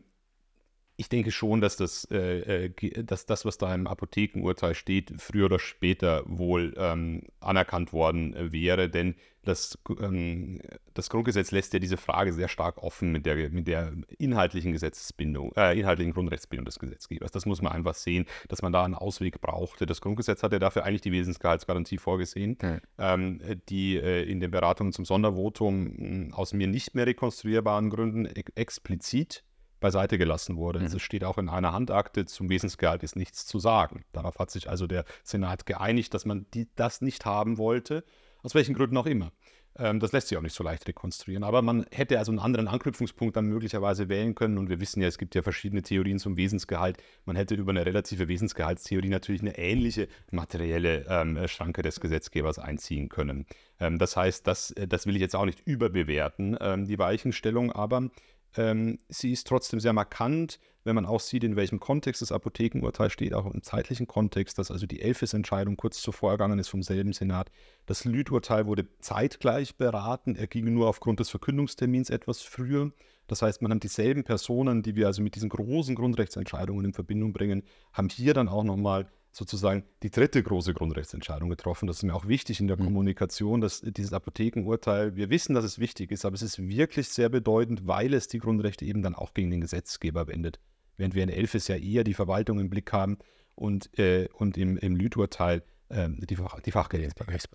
[0.97, 5.45] ich denke schon, dass das, äh, äh dass das, was da im Apothekenurteil steht, früher
[5.45, 10.59] oder später wohl ähm, anerkannt worden äh, wäre, denn das, ähm,
[10.93, 15.51] das Grundgesetz lässt ja diese Frage sehr stark offen mit der, mit der inhaltlichen Gesetzesbindung,
[15.55, 17.31] äh, inhaltlichen Grundrechtsbindung des Gesetzgebers.
[17.31, 19.85] Das muss man einfach sehen, dass man da einen Ausweg brauchte.
[19.85, 22.79] Das Grundgesetz hat ja dafür eigentlich die Wesensgehaltsgarantie vorgesehen, okay.
[22.97, 29.43] ähm, die äh, in den Beratungen zum Sondervotum aus mir nicht mehr rekonstruierbaren Gründen explizit
[29.85, 30.79] beiseite gelassen wurde.
[30.79, 30.85] Mhm.
[30.87, 34.03] Es steht auch in einer Handakte, zum Wesensgehalt ist nichts zu sagen.
[34.13, 38.03] Darauf hat sich also der Senat geeinigt, dass man die, das nicht haben wollte,
[38.41, 39.31] aus welchen Gründen auch immer.
[39.77, 41.43] Ähm, das lässt sich auch nicht so leicht rekonstruieren.
[41.43, 44.57] Aber man hätte also einen anderen Anknüpfungspunkt dann möglicherweise wählen können.
[44.57, 46.97] Und wir wissen ja, es gibt ja verschiedene Theorien zum Wesensgehalt.
[47.25, 53.09] Man hätte über eine relative Wesensgehaltstheorie natürlich eine ähnliche materielle ähm, Schranke des Gesetzgebers einziehen
[53.09, 53.45] können.
[53.79, 57.71] Ähm, das heißt, das, äh, das will ich jetzt auch nicht überbewerten, ähm, die Weichenstellung,
[57.71, 58.09] aber
[58.57, 63.09] ähm, sie ist trotzdem sehr markant, wenn man auch sieht, in welchem Kontext das Apothekenurteil
[63.09, 67.11] steht, auch im zeitlichen Kontext, dass also die Elfes-Entscheidung kurz zuvor ergangen ist vom selben
[67.11, 67.51] Senat.
[67.87, 72.91] Das Lüth-Urteil wurde zeitgleich beraten, er ging nur aufgrund des Verkündungstermins etwas früher.
[73.27, 77.33] Das heißt, man hat dieselben Personen, die wir also mit diesen großen Grundrechtsentscheidungen in Verbindung
[77.33, 81.87] bringen, haben hier dann auch nochmal sozusagen die dritte große Grundrechtsentscheidung getroffen.
[81.87, 82.85] Das ist mir auch wichtig in der mhm.
[82.85, 87.27] Kommunikation, dass dieses Apothekenurteil, wir wissen, dass es wichtig ist, aber es ist wirklich sehr
[87.27, 90.61] bedeutend, weil es die Grundrechte eben dann auch gegen den Gesetzgeber wendet.
[90.95, 93.17] Während wir in Elfes ja eher die Verwaltung im Blick haben
[93.55, 97.49] und, äh, und im, im Lüth-Urteil äh, die, Fach, die Fachgerichtsbarkeit.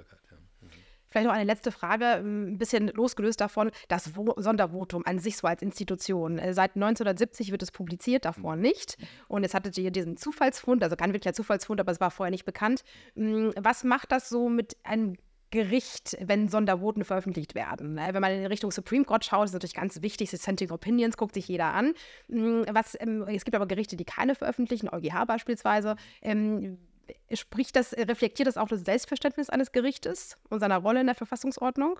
[1.10, 5.46] Vielleicht noch eine letzte Frage, ähm, ein bisschen losgelöst davon, das Sondervotum an sich so
[5.46, 6.38] als Institution.
[6.38, 8.96] Äh, seit 1970 wird es publiziert, davor nicht.
[9.28, 12.44] Und jetzt hattet ihr diesen Zufallsfund, also kein wirklicher Zufallsfund, aber es war vorher nicht
[12.44, 12.84] bekannt.
[13.14, 15.16] Mm, was macht das so mit einem
[15.50, 17.94] Gericht, wenn Sondervoten veröffentlicht werden.
[17.94, 18.10] Ne?
[18.12, 21.48] Wenn man in Richtung Supreme Court schaut, ist natürlich ganz wichtig, Dissenting Opinions guckt sich
[21.48, 21.94] jeder an.
[22.28, 25.96] Mm, was, ähm, es gibt aber Gerichte, die keine veröffentlichen, EuGH beispielsweise.
[27.32, 31.98] Spricht das, reflektiert das auch das Selbstverständnis eines Gerichtes und seiner Rolle in der Verfassungsordnung?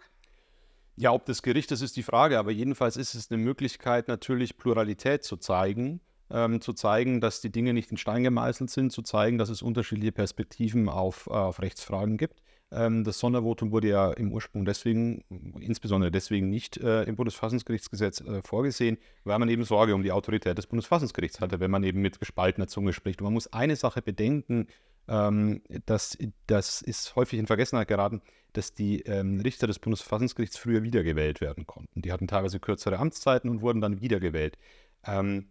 [0.96, 5.25] Ja, ob des Gerichtes ist die Frage, aber jedenfalls ist es eine Möglichkeit, natürlich Pluralität
[5.25, 9.38] zu zeigen, ähm, zu zeigen, dass die Dinge nicht in Stein gemeißelt sind, zu zeigen,
[9.38, 12.42] dass es unterschiedliche Perspektiven auf, äh, auf Rechtsfragen gibt.
[12.73, 15.25] Ähm, das Sondervotum wurde ja im Ursprung deswegen,
[15.59, 20.57] insbesondere deswegen nicht äh, im Bundesverfassungsgerichtsgesetz äh, vorgesehen, weil man eben Sorge um die Autorität
[20.57, 23.20] des Bundesverfassungsgerichts hatte, wenn man eben mit gespaltener Zunge spricht.
[23.20, 24.68] Und man muss eine Sache bedenken,
[25.11, 30.83] ähm, das, das ist häufig in Vergessenheit geraten, dass die ähm, Richter des Bundesverfassungsgerichts früher
[30.83, 32.01] wiedergewählt werden konnten.
[32.03, 34.57] Die hatten teilweise kürzere Amtszeiten und wurden dann wiedergewählt.
[35.05, 35.51] Ähm,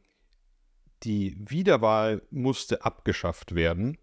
[1.03, 3.97] die Wiederwahl musste abgeschafft werden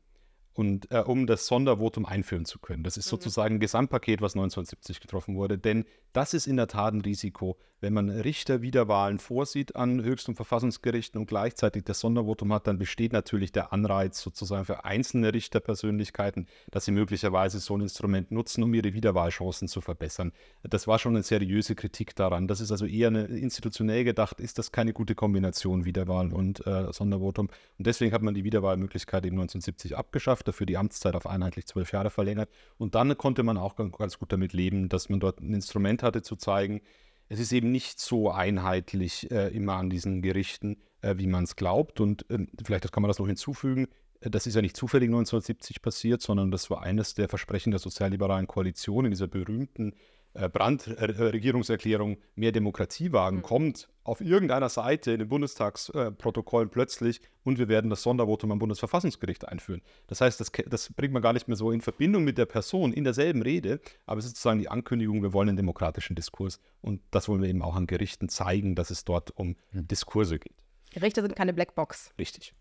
[0.56, 2.82] und äh, um das Sondervotum einführen zu können.
[2.82, 3.10] Das ist mhm.
[3.10, 5.58] sozusagen ein Gesamtpaket, was 1970 getroffen wurde.
[5.58, 10.34] Denn das ist in der Tat ein Risiko, wenn man Richterwiederwahlen vorsieht an Höchst- und
[10.36, 16.46] Verfassungsgerichten und gleichzeitig das Sondervotum hat, dann besteht natürlich der Anreiz sozusagen für einzelne Richterpersönlichkeiten,
[16.70, 20.32] dass sie möglicherweise so ein Instrument nutzen, um ihre Wiederwahlchancen zu verbessern.
[20.62, 22.48] Das war schon eine seriöse Kritik daran.
[22.48, 26.90] Das ist also eher eine, institutionell gedacht, ist das keine gute Kombination Wiederwahl und äh,
[26.92, 27.48] Sondervotum.
[27.78, 31.92] Und deswegen hat man die Wiederwahlmöglichkeit eben 1970 abgeschafft, dafür die Amtszeit auf einheitlich zwölf
[31.92, 32.50] Jahre verlängert.
[32.78, 36.22] Und dann konnte man auch ganz gut damit leben, dass man dort ein Instrument hatte
[36.22, 36.80] zu zeigen,
[37.28, 41.56] es ist eben nicht so einheitlich äh, immer an diesen Gerichten, äh, wie man es
[41.56, 42.00] glaubt.
[42.00, 43.88] Und äh, vielleicht kann man das noch hinzufügen.
[44.20, 47.80] Äh, das ist ja nicht zufällig 1970 passiert, sondern das war eines der Versprechen der
[47.80, 49.94] sozialliberalen Koalition in dieser berühmten
[50.36, 53.42] Brandregierungserklärung mehr Demokratie wagen, mhm.
[53.42, 59.48] kommt auf irgendeiner Seite in den Bundestagsprotokollen plötzlich und wir werden das Sondervotum am Bundesverfassungsgericht
[59.48, 59.82] einführen.
[60.06, 62.92] Das heißt, das, das, bringt man gar nicht mehr so in Verbindung mit der Person
[62.92, 67.00] in derselben Rede, aber es ist sozusagen die Ankündigung, wir wollen einen demokratischen Diskurs und
[67.10, 69.88] das wollen wir eben auch an Gerichten zeigen, dass es dort um mhm.
[69.88, 70.56] Diskurse geht.
[70.92, 72.12] Gerichte sind keine Blackbox.
[72.18, 72.54] Richtig.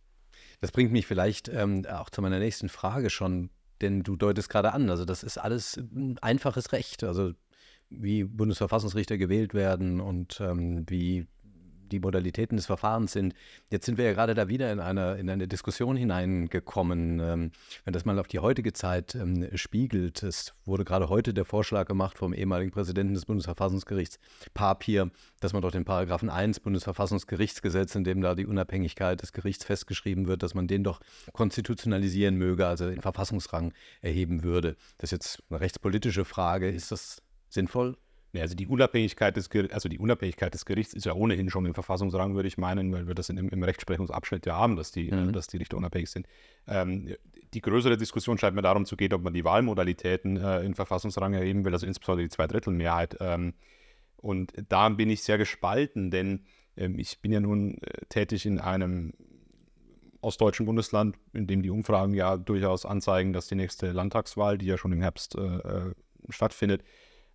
[0.62, 3.50] Das bringt mich vielleicht ähm, auch zu meiner nächsten Frage schon,
[3.82, 7.04] denn du deutest gerade an, also das ist alles ein einfaches Recht.
[7.04, 7.34] Also
[7.90, 11.28] wie Bundesverfassungsrichter gewählt werden und ähm, wie
[11.92, 13.34] die Modalitäten des Verfahrens sind.
[13.70, 17.20] Jetzt sind wir ja gerade da wieder in eine, in eine Diskussion hineingekommen.
[17.20, 17.52] Ähm,
[17.84, 21.88] wenn das mal auf die heutige Zeit ähm, spiegelt, es wurde gerade heute der Vorschlag
[21.88, 24.20] gemacht vom ehemaligen Präsidenten des Bundesverfassungsgerichts,
[24.54, 29.66] Papier, dass man doch den Paragraphen 1 Bundesverfassungsgerichtsgesetz, in dem da die Unabhängigkeit des Gerichts
[29.66, 31.00] festgeschrieben wird, dass man den doch
[31.34, 34.76] konstitutionalisieren möge, also den Verfassungsrang erheben würde.
[34.98, 36.70] Das ist jetzt eine rechtspolitische Frage.
[36.70, 37.22] Ist das
[37.56, 37.98] sinnvoll?
[38.42, 42.36] also die Unabhängigkeit des also die Unabhängigkeit des Gerichts ist ja ohnehin schon im Verfassungsrang,
[42.36, 45.34] würde ich meinen, weil wir das in, im Rechtsprechungsabschnitt ja haben, dass die, mhm.
[45.34, 46.28] dass die Richter unabhängig sind.
[46.68, 47.16] Ähm,
[47.54, 51.34] die größere Diskussion scheint mir darum zu gehen, ob man die Wahlmodalitäten äh, in Verfassungsrang
[51.34, 53.18] erheben will, also insbesondere die Zweidrittelmehrheit.
[53.20, 53.54] Ähm,
[54.18, 56.46] und da bin ich sehr gespalten, denn
[56.78, 59.14] ähm, ich bin ja nun äh, tätig in einem
[60.22, 64.78] ostdeutschen Bundesland, in dem die Umfragen ja durchaus anzeigen, dass die nächste Landtagswahl, die ja
[64.78, 65.94] schon im Herbst äh, äh
[66.30, 66.82] stattfindet,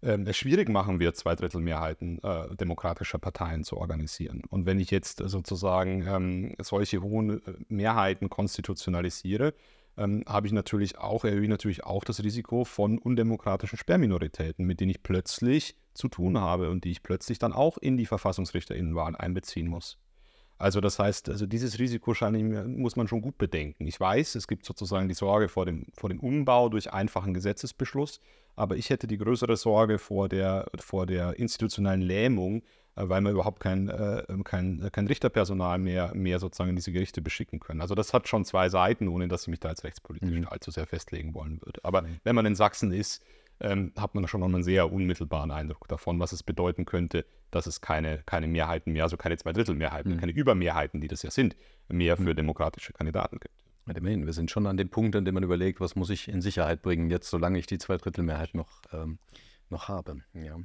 [0.02, 4.42] es schwierig machen wird, Zweidrittelmehrheiten äh, demokratischer Parteien zu organisieren.
[4.48, 9.52] Und wenn ich jetzt sozusagen ähm, solche hohen äh, Mehrheiten konstitutionalisiere,
[9.98, 14.80] ähm, habe ich natürlich auch, erhöhe ich natürlich auch das Risiko von undemokratischen Sperrminoritäten, mit
[14.80, 19.16] denen ich plötzlich zu tun habe und die ich plötzlich dann auch in die Verfassungsrichterinnenwahl
[19.16, 19.98] einbeziehen muss.
[20.56, 22.14] Also das heißt, also dieses Risiko
[22.66, 23.86] muss man schon gut bedenken.
[23.86, 28.20] Ich weiß, es gibt sozusagen die Sorge vor dem, vor dem Umbau durch einfachen Gesetzesbeschluss,
[28.56, 32.62] aber ich hätte die größere Sorge vor der, vor der institutionellen Lähmung,
[32.96, 37.22] äh, weil wir überhaupt kein, äh, kein, kein Richterpersonal mehr, mehr sozusagen in diese Gerichte
[37.22, 37.80] beschicken können.
[37.80, 40.48] Also das hat schon zwei Seiten, ohne dass ich mich da als rechtspolitisch mhm.
[40.48, 41.80] allzu sehr festlegen wollen würde.
[41.84, 42.20] Aber mhm.
[42.24, 43.24] wenn man in Sachsen ist,
[43.60, 47.66] ähm, hat man schon noch einen sehr unmittelbaren Eindruck davon, was es bedeuten könnte, dass
[47.66, 50.16] es keine, keine Mehrheiten mehr, also keine Zweidrittelmehrheiten, mhm.
[50.18, 51.56] keine Übermehrheiten, die das ja sind,
[51.88, 52.36] mehr für mhm.
[52.36, 53.54] demokratische Kandidaten gibt.
[53.96, 56.40] Immerhin, wir sind schon an dem Punkt, an dem man überlegt, was muss ich in
[56.40, 59.18] Sicherheit bringen, jetzt solange ich die Zweidrittelmehrheit noch, ähm,
[59.68, 60.22] noch habe.
[60.34, 60.58] Ja.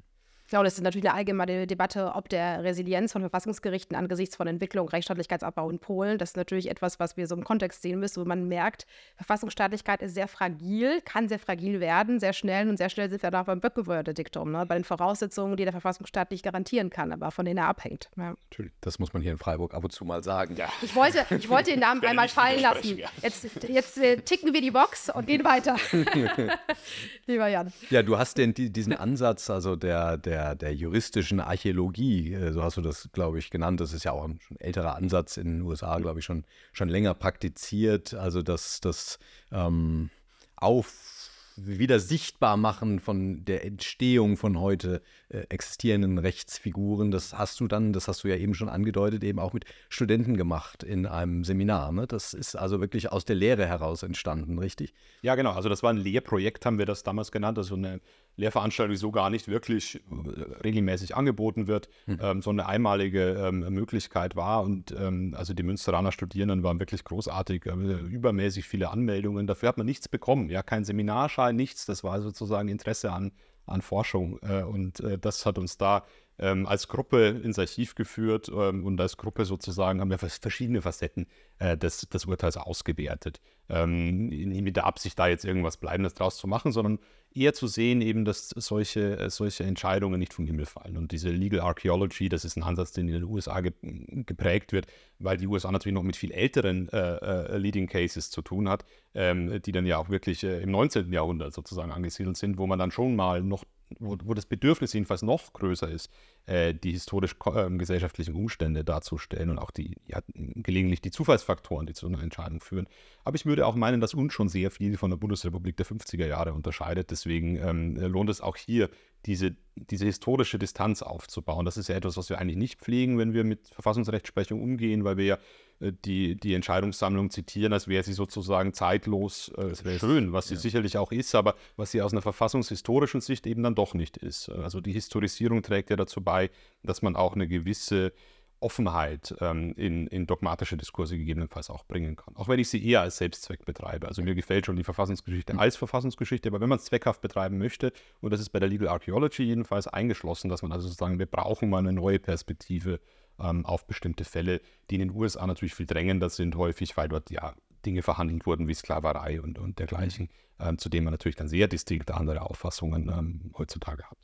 [0.49, 4.87] Genau, das ist natürlich eine allgemeine Debatte, ob der Resilienz von Verfassungsgerichten angesichts von Entwicklung,
[4.87, 8.27] Rechtsstaatlichkeitsabbau in Polen, das ist natürlich etwas, was wir so im Kontext sehen müssen, wo
[8.27, 13.09] man merkt, Verfassungsstaatlichkeit ist sehr fragil, kann sehr fragil werden, sehr schnell und sehr schnell
[13.09, 14.65] sind wir da beim Böckewörter-Diktum, ne?
[14.65, 18.09] bei den Voraussetzungen, die der Verfassungsstaat nicht garantieren kann, aber von denen er abhängt.
[18.15, 18.35] Ja.
[18.51, 20.55] Natürlich, das muss man hier in Freiburg ab und zu mal sagen.
[20.55, 20.69] Ja.
[20.81, 22.99] Ich, wollte, ich wollte den Namen einmal fallen lassen.
[23.21, 25.75] Jetzt, jetzt äh, ticken wir die Box und gehen weiter.
[27.25, 27.73] Lieber Jan.
[27.89, 32.61] Ja, du hast den, diesen Ansatz, also der, der der, der juristischen Archäologie, äh, so
[32.63, 33.79] hast du das, glaube ich, genannt.
[33.79, 37.13] Das ist ja auch ein älterer Ansatz in den USA, glaube ich, schon, schon länger
[37.13, 38.13] praktiziert.
[38.13, 39.19] Also das, das
[39.51, 40.09] ähm,
[40.55, 47.11] Auf wieder sichtbar machen von der Entstehung von heute äh, existierenden Rechtsfiguren.
[47.11, 50.35] Das hast du dann, das hast du ja eben schon angedeutet, eben auch mit Studenten
[50.35, 51.93] gemacht in einem Seminar.
[51.93, 52.07] Ne?
[52.07, 54.93] Das ist also wirklich aus der Lehre heraus entstanden, richtig?
[55.21, 55.51] Ja, genau.
[55.51, 57.57] Also das war ein Lehrprojekt, haben wir das damals genannt.
[57.57, 58.01] Also eine
[58.37, 62.19] Lehrveranstaltung, die so gar nicht wirklich äh, regelmäßig angeboten wird, mhm.
[62.21, 64.63] ähm, so eine einmalige ähm, Möglichkeit war.
[64.63, 69.47] Und ähm, also die Münsteraner Studierenden waren wirklich großartig, äh, übermäßig viele Anmeldungen.
[69.47, 71.85] Dafür hat man nichts bekommen, ja, kein Seminarschein, nichts.
[71.85, 73.31] Das war sozusagen Interesse an,
[73.65, 74.39] an Forschung.
[74.41, 76.03] Äh, und äh, das hat uns da
[76.39, 81.27] ähm, als Gruppe ins Archiv geführt ähm, und als Gruppe sozusagen haben wir verschiedene Facetten
[81.59, 83.39] äh, des, des Urteils ausgewertet.
[83.69, 86.99] Ähm, mit der Absicht, da jetzt irgendwas Bleibendes draus zu machen, sondern
[87.35, 90.97] eher zu sehen, eben, dass solche, äh, solche Entscheidungen nicht vom Himmel fallen.
[90.97, 94.87] Und diese Legal Archaeology, das ist ein Ansatz, den in den USA ge geprägt wird,
[95.19, 98.85] weil die USA natürlich noch mit viel älteren äh, äh, Leading Cases zu tun hat,
[99.13, 101.11] ähm, die dann ja auch wirklich äh, im 19.
[101.11, 103.65] Jahrhundert sozusagen angesiedelt sind, wo man dann schon mal noch
[103.99, 106.11] wo, wo das Bedürfnis jedenfalls noch größer ist,
[106.45, 112.07] äh, die historisch-gesellschaftlichen ähm, Umstände darzustellen und auch die, ja, gelegentlich die Zufallsfaktoren, die zu
[112.07, 112.87] einer Entscheidung führen.
[113.23, 116.25] Aber ich würde auch meinen, dass uns schon sehr viel von der Bundesrepublik der 50er
[116.25, 117.11] Jahre unterscheidet.
[117.11, 118.89] Deswegen ähm, lohnt es auch hier,
[119.25, 121.65] diese, diese historische Distanz aufzubauen.
[121.65, 125.17] Das ist ja etwas, was wir eigentlich nicht pflegen, wenn wir mit Verfassungsrechtsprechung umgehen, weil
[125.17, 125.39] wir ja äh,
[125.79, 130.59] die, die Entscheidungssammlung zitieren, als wäre sie sozusagen zeitlos äh, schön, was sie ja.
[130.59, 134.49] sicherlich auch ist, aber was sie aus einer verfassungshistorischen Sicht eben dann doch nicht ist.
[134.49, 136.49] Also die Historisierung trägt ja dazu bei,
[136.83, 138.13] dass man auch eine gewisse
[138.61, 142.35] Offenheit ähm, in, in, dogmatische Diskurse gegebenenfalls auch bringen kann.
[142.35, 144.07] Auch wenn ich sie eher als Selbstzweck betreibe.
[144.07, 145.59] Also mir gefällt schon die Verfassungsgeschichte mhm.
[145.59, 148.87] als Verfassungsgeschichte, aber wenn man es zweckhaft betreiben möchte, und das ist bei der Legal
[148.87, 152.99] Archaeology jedenfalls eingeschlossen, dass man also sozusagen, wir brauchen mal eine neue Perspektive
[153.39, 157.29] ähm, auf bestimmte Fälle, die in den USA natürlich viel drängender sind, häufig, weil dort
[157.29, 157.53] ja
[157.85, 161.67] Dinge verhandelt wurden wie Sklaverei und, und dergleichen, ähm, zu denen man natürlich dann sehr
[161.67, 164.17] distinkte andere Auffassungen ähm, heutzutage hat.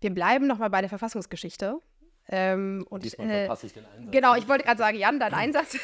[0.00, 1.78] Wir bleiben nochmal bei der Verfassungsgeschichte.
[2.28, 4.12] Ähm, und, Diesmal äh, verpasse ich den Einsatz.
[4.12, 5.76] Genau, ich wollte gerade sagen, Jan, dein Einsatz.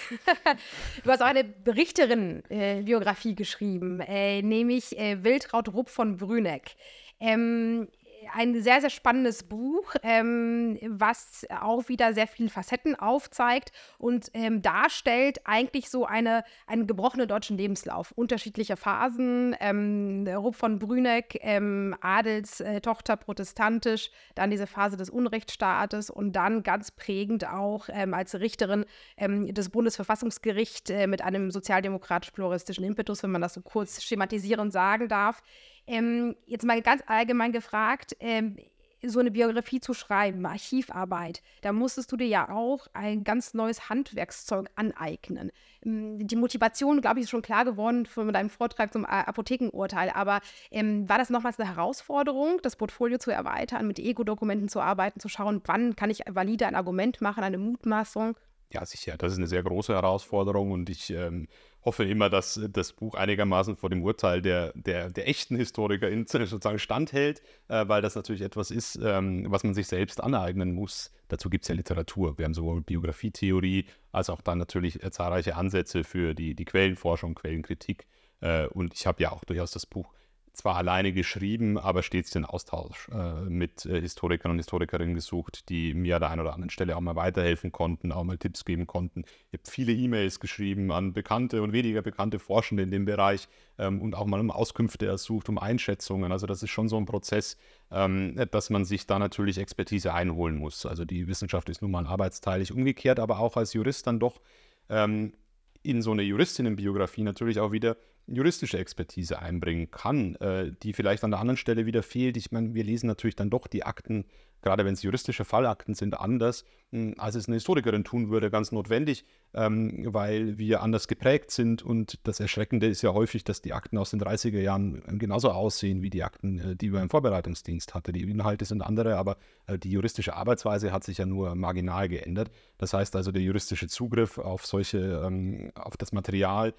[1.04, 6.76] du hast auch eine Richterin-Biografie äh, geschrieben, äh, nämlich äh, Wiltraud Rupp von Brüneck.
[7.20, 7.88] Ähm,
[8.34, 14.62] ein sehr, sehr spannendes Buch, ähm, was auch wieder sehr viele Facetten aufzeigt und ähm,
[14.62, 18.12] darstellt eigentlich so eine, einen gebrochenen deutschen Lebenslauf.
[18.12, 26.32] Unterschiedliche Phasen, ähm, Rupp von Brüneck, ähm, Adelstochter, protestantisch, dann diese Phase des Unrechtsstaates und
[26.32, 28.84] dann ganz prägend auch ähm, als Richterin
[29.16, 35.08] ähm, des Bundesverfassungsgerichts äh, mit einem sozialdemokratisch-pluralistischen Impetus, wenn man das so kurz schematisierend sagen
[35.08, 35.42] darf.
[35.88, 38.56] Ähm, jetzt mal ganz allgemein gefragt, ähm,
[39.02, 43.88] so eine Biografie zu schreiben, Archivarbeit, da musstest du dir ja auch ein ganz neues
[43.88, 45.50] Handwerkszeug aneignen.
[45.84, 50.40] Ähm, die Motivation, glaube ich, ist schon klar geworden von deinem Vortrag zum Apothekenurteil, aber
[50.70, 55.28] ähm, war das nochmals eine Herausforderung, das Portfolio zu erweitern, mit Ego-Dokumenten zu arbeiten, zu
[55.28, 58.36] schauen, wann kann ich valide ein Argument machen, eine Mutmaßung?
[58.70, 59.16] Ja, sicher.
[59.16, 61.48] Das ist eine sehr große Herausforderung und ich ähm,
[61.82, 66.78] hoffe immer, dass das Buch einigermaßen vor dem Urteil der, der, der echten Historiker sozusagen
[66.78, 71.10] standhält, äh, weil das natürlich etwas ist, ähm, was man sich selbst aneignen muss.
[71.28, 72.36] Dazu gibt es ja Literatur.
[72.36, 77.34] Wir haben sowohl Biografietheorie als auch dann natürlich äh, zahlreiche Ansätze für die, die Quellenforschung,
[77.34, 78.06] Quellenkritik.
[78.40, 80.12] Äh, und ich habe ja auch durchaus das Buch
[80.58, 85.94] zwar alleine geschrieben, aber stets den Austausch äh, mit äh, Historikern und Historikerinnen gesucht, die
[85.94, 88.86] mir an der einen oder anderen Stelle auch mal weiterhelfen konnten, auch mal Tipps geben
[88.86, 89.22] konnten.
[89.50, 94.02] Ich habe viele E-Mails geschrieben an bekannte und weniger bekannte Forschende in dem Bereich ähm,
[94.02, 96.32] und auch mal um Auskünfte ersucht, um Einschätzungen.
[96.32, 97.56] Also das ist schon so ein Prozess,
[97.92, 100.84] ähm, dass man sich da natürlich Expertise einholen muss.
[100.86, 104.40] Also die Wissenschaft ist nun mal arbeitsteilig, umgekehrt aber auch als Jurist dann doch
[104.88, 105.34] ähm,
[105.82, 107.96] in so eine Juristinnenbiografie natürlich auch wieder
[108.28, 112.36] juristische Expertise einbringen kann, äh, die vielleicht an der anderen Stelle wieder fehlt.
[112.36, 114.24] Ich meine, wir lesen natürlich dann doch die Akten,
[114.62, 118.50] gerade wenn es juristische Fallakten sind, anders, mh, hm, als es eine Historikerin tun würde,
[118.50, 121.82] ganz notwendig, ähm, weil wir anders geprägt sind.
[121.82, 125.50] Und das Erschreckende ist ja häufig, dass die Akten aus den 30er Jahren äh, genauso
[125.50, 128.12] aussehen wie die Akten, äh, die wir im Vorbereitungsdienst hatten.
[128.12, 132.50] Die Inhalte sind andere, aber äh, die juristische Arbeitsweise hat sich ja nur marginal geändert.
[132.76, 136.74] Das heißt also, der juristische Zugriff auf solche, ähm, auf das Material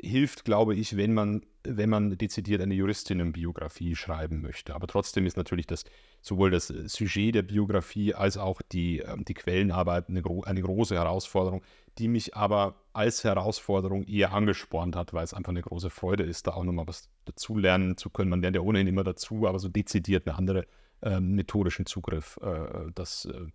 [0.00, 4.74] hilft, glaube ich, wenn man, wenn man dezidiert eine Juristinnenbiografie schreiben möchte.
[4.74, 5.84] Aber trotzdem ist natürlich das,
[6.20, 11.62] sowohl das Sujet der Biografie als auch die, ähm, die Quellenarbeit eine, eine große Herausforderung,
[11.98, 16.46] die mich aber als Herausforderung eher angespornt hat, weil es einfach eine große Freude ist,
[16.46, 18.30] da auch nochmal was dazu lernen zu können.
[18.30, 20.66] Man lernt ja ohnehin immer dazu, aber so dezidiert eine andere
[21.02, 23.46] äh, methodischen Zugriff, äh, das äh,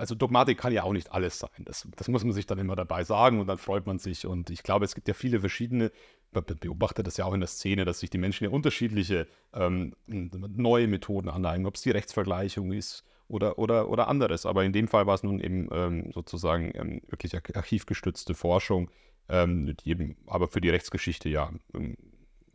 [0.00, 1.50] also Dogmatik kann ja auch nicht alles sein.
[1.64, 4.26] Das, das, muss man sich dann immer dabei sagen und dann freut man sich.
[4.26, 5.92] Und ich glaube, es gibt ja viele verschiedene,
[6.32, 9.94] man beobachtet das ja auch in der Szene, dass sich die Menschen ja unterschiedliche ähm,
[10.06, 14.46] neue Methoden aneignen, ob es die Rechtsvergleichung ist oder, oder, oder anderes.
[14.46, 18.90] Aber in dem Fall war es nun eben ähm, sozusagen ähm, wirklich archivgestützte Forschung,
[19.28, 21.96] ähm, die eben aber für die Rechtsgeschichte ja ähm,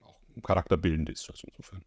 [0.04, 1.30] auch charakterbildend ist.
[1.30, 1.84] Also insofern.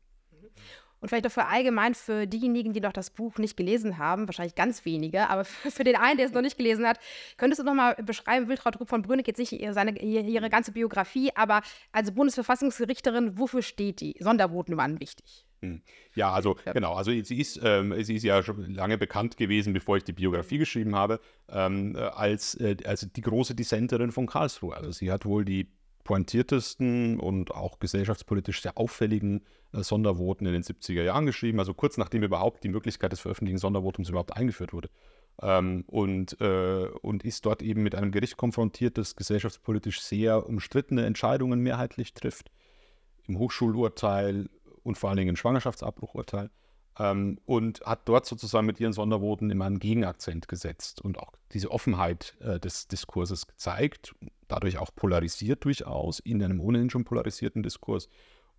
[1.00, 4.54] Und vielleicht auch für allgemein für diejenigen, die noch das Buch nicht gelesen haben, wahrscheinlich
[4.54, 6.98] ganz wenige, aber für den einen, der es noch nicht gelesen hat,
[7.36, 10.72] könntest du noch mal beschreiben, Wiltraud Rupp von Brünnecke jetzt nicht ihre, seine, ihre ganze
[10.72, 14.16] Biografie, aber als Bundesverfassungsrichterin, wofür steht die?
[14.18, 15.44] Sondervoten waren wichtig.
[15.60, 15.82] Hm.
[16.14, 16.72] Ja, also ja.
[16.72, 20.12] genau, also sie ist, ähm, sie ist ja schon lange bekannt gewesen, bevor ich die
[20.12, 24.76] Biografie geschrieben habe, ähm, als, äh, als die große Dissenterin von Karlsruhe.
[24.76, 25.72] Also sie hat wohl die
[26.08, 29.44] pointiertesten und auch gesellschaftspolitisch sehr auffälligen
[29.74, 33.58] äh, Sondervoten in den 70er Jahren geschrieben, also kurz nachdem überhaupt die Möglichkeit des veröffentlichten
[33.58, 34.88] Sondervotums überhaupt eingeführt wurde.
[35.42, 41.04] Ähm, und, äh, und ist dort eben mit einem Gericht konfrontiert, das gesellschaftspolitisch sehr umstrittene
[41.04, 42.50] Entscheidungen mehrheitlich trifft,
[43.26, 44.48] im Hochschulurteil
[44.84, 46.48] und vor allen Dingen im Schwangerschaftsabbruchurteil.
[46.98, 51.70] Ähm, und hat dort sozusagen mit ihren Sondervoten immer einen Gegenakzent gesetzt und auch diese
[51.70, 54.14] Offenheit äh, des Diskurses gezeigt,
[54.48, 58.08] dadurch auch polarisiert durchaus, in einem ohnehin schon polarisierten Diskurs.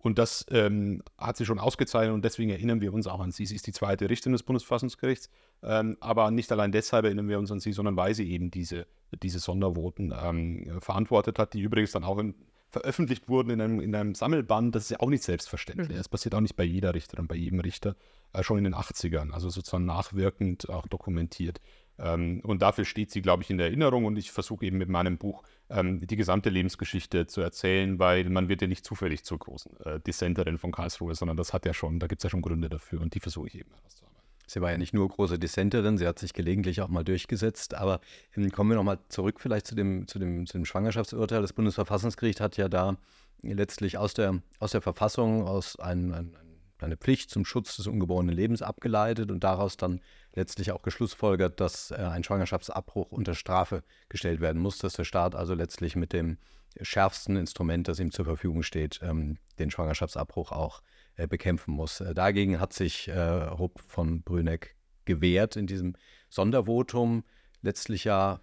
[0.02, 3.44] Und das ähm, hat sie schon ausgezeichnet und deswegen erinnern wir uns auch an sie.
[3.44, 5.28] Sie ist die zweite Richterin des Bundesverfassungsgerichts,
[5.62, 8.86] ähm, aber nicht allein deshalb erinnern wir uns an sie, sondern weil sie eben diese,
[9.22, 12.34] diese Sondervoten ähm, verantwortet hat, die übrigens dann auch in,
[12.70, 14.74] veröffentlicht wurden in einem, in einem Sammelband.
[14.74, 15.90] Das ist ja auch nicht selbstverständlich.
[15.90, 15.96] Mhm.
[15.96, 17.96] Das passiert auch nicht bei jeder Richterin, bei jedem Richter,
[18.32, 21.60] äh, schon in den 80ern, also sozusagen nachwirkend auch dokumentiert.
[21.98, 24.04] Ähm, und dafür steht sie, glaube ich, in der Erinnerung.
[24.04, 28.48] Und ich versuche eben mit meinem Buch ähm, die gesamte Lebensgeschichte zu erzählen, weil man
[28.48, 31.98] wird ja nicht zufällig zur großen äh, Dissenterin von Karlsruhe, sondern das hat ja schon,
[31.98, 34.19] da gibt es ja schon Gründe dafür und die versuche ich eben herauszuarbeiten.
[34.50, 37.74] Sie war ja nicht nur große Dissenterin, sie hat sich gelegentlich auch mal durchgesetzt.
[37.74, 38.00] Aber
[38.36, 41.40] ähm, kommen wir nochmal zurück vielleicht zu dem, zu, dem, zu dem Schwangerschaftsurteil.
[41.40, 42.96] Das Bundesverfassungsgericht hat ja da
[43.42, 46.34] letztlich aus der, aus der Verfassung, aus einem, einem
[46.78, 50.00] eine Pflicht zum Schutz des ungeborenen Lebens abgeleitet und daraus dann
[50.34, 55.36] letztlich auch geschlussfolgert, dass äh, ein Schwangerschaftsabbruch unter Strafe gestellt werden muss, dass der Staat
[55.36, 56.38] also letztlich mit dem
[56.80, 60.82] schärfsten Instrument, das ihm zur Verfügung steht, ähm, den Schwangerschaftsabbruch auch
[61.26, 62.00] bekämpfen muss.
[62.00, 65.96] Äh, dagegen hat sich äh, Rupp von Brüneck gewehrt in diesem
[66.28, 67.24] Sondervotum,
[67.62, 68.40] letztlich ja,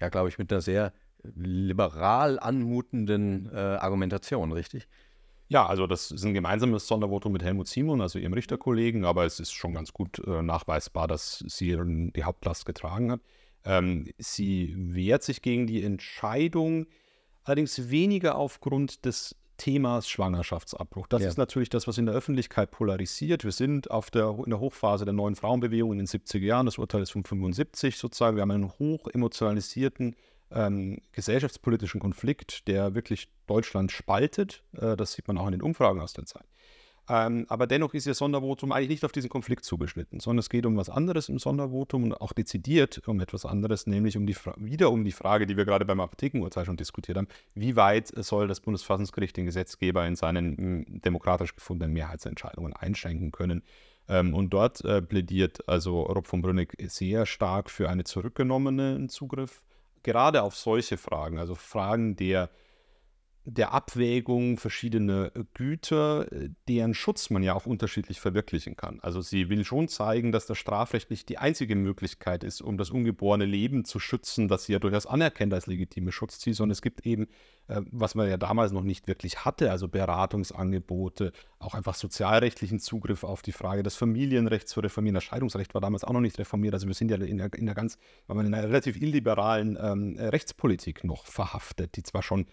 [0.00, 0.92] ja glaube ich, mit einer sehr
[1.22, 4.88] liberal anmutenden äh, Argumentation, richtig?
[5.48, 9.38] Ja, also das ist ein gemeinsames Sondervotum mit Helmut Simon, also ihrem Richterkollegen, aber es
[9.38, 11.76] ist schon ganz gut äh, nachweisbar, dass sie
[12.14, 13.20] die Hauptlast getragen hat.
[13.64, 16.86] Ähm, sie wehrt sich gegen die Entscheidung,
[17.44, 21.06] allerdings weniger aufgrund des Themas Schwangerschaftsabbruch.
[21.06, 21.28] Das ja.
[21.28, 23.44] ist natürlich das, was in der Öffentlichkeit polarisiert.
[23.44, 26.66] Wir sind auf der, in der Hochphase der neuen Frauenbewegung in den 70er Jahren.
[26.66, 28.36] Das Urteil ist von 75 sozusagen.
[28.36, 30.16] Wir haben einen hoch emotionalisierten
[30.50, 34.62] ähm, gesellschaftspolitischen Konflikt, der wirklich Deutschland spaltet.
[34.76, 36.44] Äh, das sieht man auch in den Umfragen aus der Zeit.
[37.08, 40.66] Ähm, aber dennoch ist Ihr Sondervotum eigentlich nicht auf diesen Konflikt zugeschnitten, sondern es geht
[40.66, 44.90] um was anderes im Sondervotum und auch dezidiert um etwas anderes, nämlich um die wieder
[44.90, 48.60] um die Frage, die wir gerade beim Apothekenurteil schon diskutiert haben, wie weit soll das
[48.60, 53.62] Bundesverfassungsgericht den Gesetzgeber in seinen m, demokratisch gefundenen Mehrheitsentscheidungen einschränken können.
[54.08, 59.62] Ähm, und dort äh, plädiert also Rob von Brünnig sehr stark für einen zurückgenommenen Zugriff
[60.02, 62.50] gerade auf solche Fragen, also Fragen der,
[63.44, 69.00] der Abwägung verschiedener Güter, äh, deren Schutz man ja auch unterschiedlich verwirklichen kann.
[69.00, 72.90] Also sie will schon zeigen, dass das Strafrecht nicht die einzige Möglichkeit ist, um das
[72.90, 77.04] ungeborene Leben zu schützen, das sie ja durchaus anerkennt als legitime Schutzziel, sondern es gibt
[77.04, 77.26] eben,
[77.66, 83.24] äh, was man ja damals noch nicht wirklich hatte, also Beratungsangebote, auch einfach sozialrechtlichen Zugriff
[83.24, 85.14] auf die Frage des Familienrechts zu reformieren.
[85.14, 86.74] Das Scheidungsrecht war damals auch noch nicht reformiert.
[86.74, 91.02] Also wir sind ja in der, in der ganz, in einer relativ illiberalen ähm, Rechtspolitik
[91.02, 92.46] noch verhaftet, die zwar schon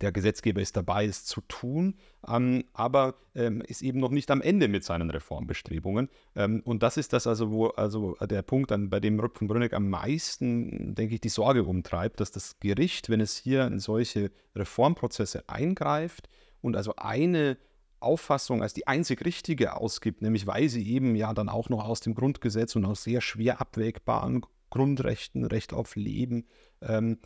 [0.00, 1.96] der Gesetzgeber ist dabei, es zu tun,
[2.28, 6.08] ähm, aber ähm, ist eben noch nicht am Ende mit seinen Reformbestrebungen.
[6.36, 9.72] Ähm, und das ist das also, wo also der Punkt, an, bei dem Rüpp Brünnig
[9.72, 14.30] am meisten, denke ich, die Sorge umtreibt, dass das Gericht, wenn es hier in solche
[14.54, 16.28] Reformprozesse eingreift
[16.60, 17.56] und also eine
[18.00, 22.00] Auffassung als die einzig richtige ausgibt, nämlich weil sie eben ja dann auch noch aus
[22.00, 26.46] dem Grundgesetz und aus sehr schwer abwägbaren Grundrechten, Recht auf Leben,
[26.80, 27.18] ähm,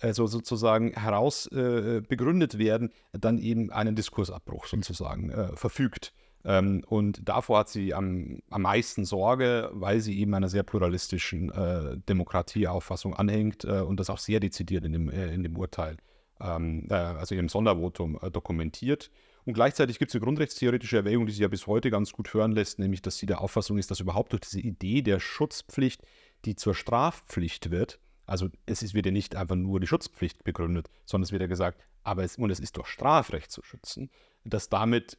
[0.00, 6.12] also sozusagen heraus äh, begründet werden, dann eben einen Diskursabbruch sozusagen äh, verfügt.
[6.44, 11.50] Ähm, und davor hat sie am, am meisten Sorge, weil sie eben einer sehr pluralistischen
[11.50, 15.98] äh, Demokratieauffassung anhängt äh, und das auch sehr dezidiert in dem, äh, in dem Urteil,
[16.40, 19.10] ähm, äh, also in dem Sondervotum dokumentiert.
[19.44, 22.52] Und gleichzeitig gibt es eine grundrechtstheoretische Erwägung, die sie ja bis heute ganz gut hören
[22.52, 26.02] lässt, nämlich dass sie der Auffassung ist, dass überhaupt durch diese Idee der Schutzpflicht,
[26.44, 28.00] die zur Strafpflicht wird,
[28.30, 31.48] also es ist, wird ja nicht einfach nur die Schutzpflicht begründet, sondern es wird ja
[31.48, 34.08] gesagt, aber es, und es ist durch Strafrecht zu schützen,
[34.44, 35.18] dass damit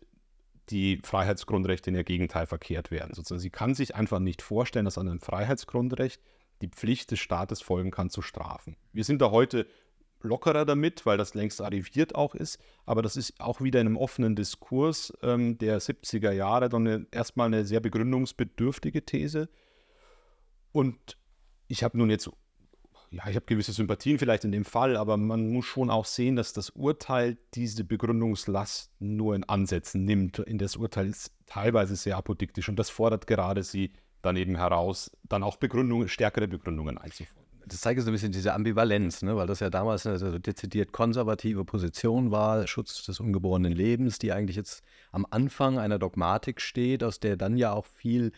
[0.69, 3.13] die Freiheitsgrundrechte in ihr Gegenteil verkehrt werden.
[3.13, 6.21] Sozusagen, sie kann sich einfach nicht vorstellen, dass an einem Freiheitsgrundrecht
[6.61, 8.77] die Pflicht des Staates folgen kann, zu strafen.
[8.93, 9.67] Wir sind da heute
[10.21, 13.97] lockerer damit, weil das längst arriviert auch ist, aber das ist auch wieder in einem
[13.97, 19.49] offenen Diskurs ähm, der 70er Jahre dann erstmal eine sehr begründungsbedürftige These.
[20.71, 21.17] Und
[21.67, 22.29] ich habe nun jetzt
[23.11, 26.37] ja, ich habe gewisse Sympathien vielleicht in dem Fall, aber man muss schon auch sehen,
[26.37, 30.39] dass das Urteil diese Begründungslast nur in Ansätzen nimmt.
[30.39, 33.91] In das Urteil ist teilweise sehr apodiktisch und das fordert gerade sie
[34.21, 37.41] dann eben heraus, dann auch Begründungen, stärkere Begründungen einzufordern.
[37.65, 39.35] Das zeigt so ein bisschen diese Ambivalenz, ne?
[39.35, 44.55] weil das ja damals eine dezidiert konservative Position war, Schutz des ungeborenen Lebens, die eigentlich
[44.55, 48.31] jetzt am Anfang einer Dogmatik steht, aus der dann ja auch viel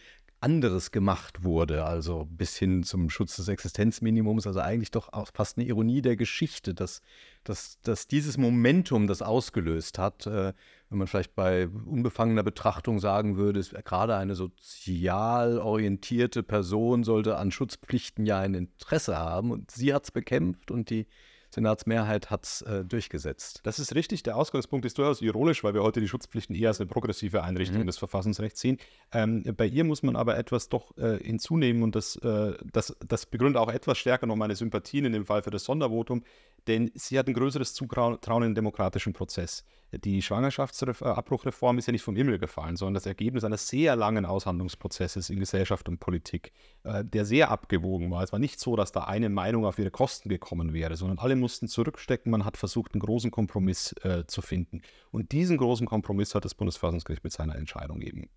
[0.43, 5.65] anderes gemacht wurde, also bis hin zum Schutz des Existenzminimums, also eigentlich doch fast eine
[5.65, 7.01] Ironie der Geschichte, dass,
[7.45, 10.53] dass, dass dieses Momentum das ausgelöst hat, äh,
[10.89, 17.37] wenn man vielleicht bei unbefangener Betrachtung sagen würde, ist gerade eine sozial orientierte Person sollte
[17.37, 19.49] an Schutzpflichten ja ein Interesse haben.
[19.49, 21.07] Und sie hat es bekämpft und die
[21.53, 23.61] Senatsmehrheit hat es äh, durchgesetzt.
[23.63, 24.23] Das ist richtig.
[24.23, 27.81] Der Ausgangspunkt ist durchaus ironisch, weil wir heute die Schutzpflichten eher als eine progressive Einrichtung
[27.81, 27.87] mhm.
[27.87, 28.79] des Verfassungsrechts sehen.
[29.11, 33.27] Ähm, bei ihr muss man aber etwas doch äh, hinzunehmen und das, äh, das, das
[33.27, 36.23] begründet auch etwas stärker noch meine Sympathien in dem Fall für das Sondervotum,
[36.67, 39.63] denn sie hat ein größeres Zutrauen in den demokratischen Prozess
[39.99, 45.29] die Schwangerschaftsabbruchreform ist ja nicht vom Himmel gefallen, sondern das Ergebnis eines sehr langen Aushandlungsprozesses
[45.29, 46.51] in Gesellschaft und Politik,
[46.83, 48.23] äh, der sehr abgewogen war.
[48.23, 51.35] Es war nicht so, dass da eine Meinung auf ihre Kosten gekommen wäre, sondern alle
[51.35, 52.31] mussten zurückstecken.
[52.31, 54.81] Man hat versucht, einen großen Kompromiss äh, zu finden.
[55.11, 58.29] Und diesen großen Kompromiss hat das Bundesverfassungsgericht mit seiner Entscheidung eben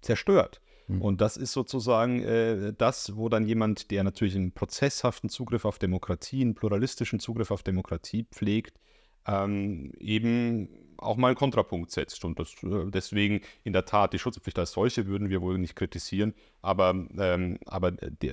[0.00, 0.60] zerstört.
[0.88, 1.02] Mhm.
[1.02, 5.78] Und das ist sozusagen äh, das, wo dann jemand, der natürlich einen prozesshaften Zugriff auf
[5.78, 8.80] Demokratie, einen pluralistischen Zugriff auf Demokratie pflegt,
[9.26, 12.24] ähm, eben auch mal einen Kontrapunkt setzt.
[12.24, 15.76] Und das, äh, deswegen in der Tat die Schutzpflicht als solche würden wir wohl nicht
[15.76, 18.32] kritisieren, aber, ähm, aber die,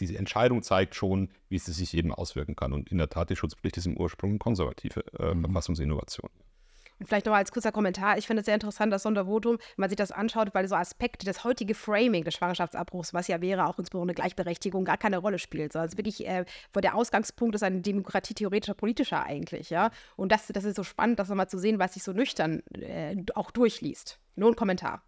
[0.00, 2.72] diese Entscheidung zeigt schon, wie es sich eben auswirken kann.
[2.72, 5.42] Und in der Tat, die Schutzpflicht ist im Ursprung eine konservative äh, mhm.
[5.42, 6.30] Verfassungsinnovation.
[6.98, 9.90] Und vielleicht noch als kurzer Kommentar, ich finde es sehr interessant, das Sondervotum, wenn man
[9.90, 13.78] sich das anschaut, weil so Aspekte, das heutige Framing des Schwangerschaftsabbruchs, was ja wäre, auch
[13.78, 15.72] insbesondere Gleichberechtigung, gar keine Rolle spielt.
[15.72, 19.90] Sondern es wirklich, äh, der Ausgangspunkt ist ein demokratietheoretischer, politischer eigentlich, ja.
[20.16, 23.16] Und das, das ist so spannend, das nochmal zu sehen, was sich so nüchtern äh,
[23.34, 24.20] auch durchliest.
[24.36, 25.02] Nur ein Kommentar.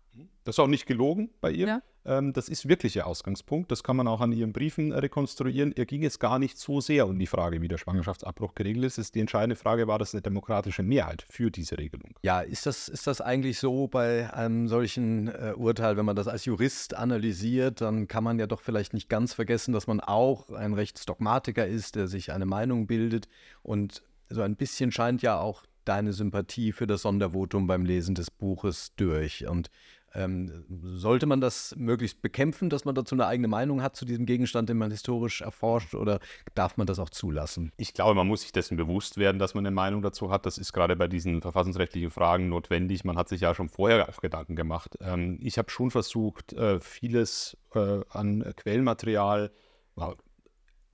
[0.47, 1.67] Das ist auch nicht gelogen bei ihr.
[1.67, 1.83] Ja.
[2.05, 3.73] Ähm, das ist wirklich ihr Ausgangspunkt.
[3.73, 5.75] Das kann man auch an ihren Briefen rekonstruieren.
[5.77, 9.17] Ihr ging es gar nicht so sehr um die Frage, wie der Schwangerschaftsabbruch geregelt ist.
[9.17, 12.15] Die entscheidende Frage war, dass eine demokratische Mehrheit für diese Regelung.
[12.23, 16.29] Ja, ist das, ist das eigentlich so bei einem solchen äh, Urteil, wenn man das
[16.29, 20.51] als Jurist analysiert, dann kann man ja doch vielleicht nicht ganz vergessen, dass man auch
[20.51, 23.27] ein Rechtsdogmatiker ist, der sich eine Meinung bildet.
[23.65, 28.31] Und so ein bisschen scheint ja auch deine Sympathie für das Sondervotum beim Lesen des
[28.31, 29.47] Buches durch.
[29.47, 29.71] Und
[30.17, 30.65] ähm,
[30.97, 34.69] sollte man das möglichst bekämpfen, dass man dazu eine eigene Meinung hat zu diesem Gegenstand,
[34.69, 36.21] den man historisch erforscht, oder
[36.55, 37.71] darf man das auch zulassen?
[37.77, 40.47] Ich glaube, man muss sich dessen bewusst werden, dass man eine Meinung dazu hat.
[40.47, 43.05] Das ist gerade bei diesen verfassungsrechtlichen Fragen notwendig.
[43.05, 44.97] Man hat sich ja schon vorher auch Gedanken gemacht.
[45.01, 49.51] Ähm, ich habe schon versucht, äh, vieles äh, an Quellenmaterial,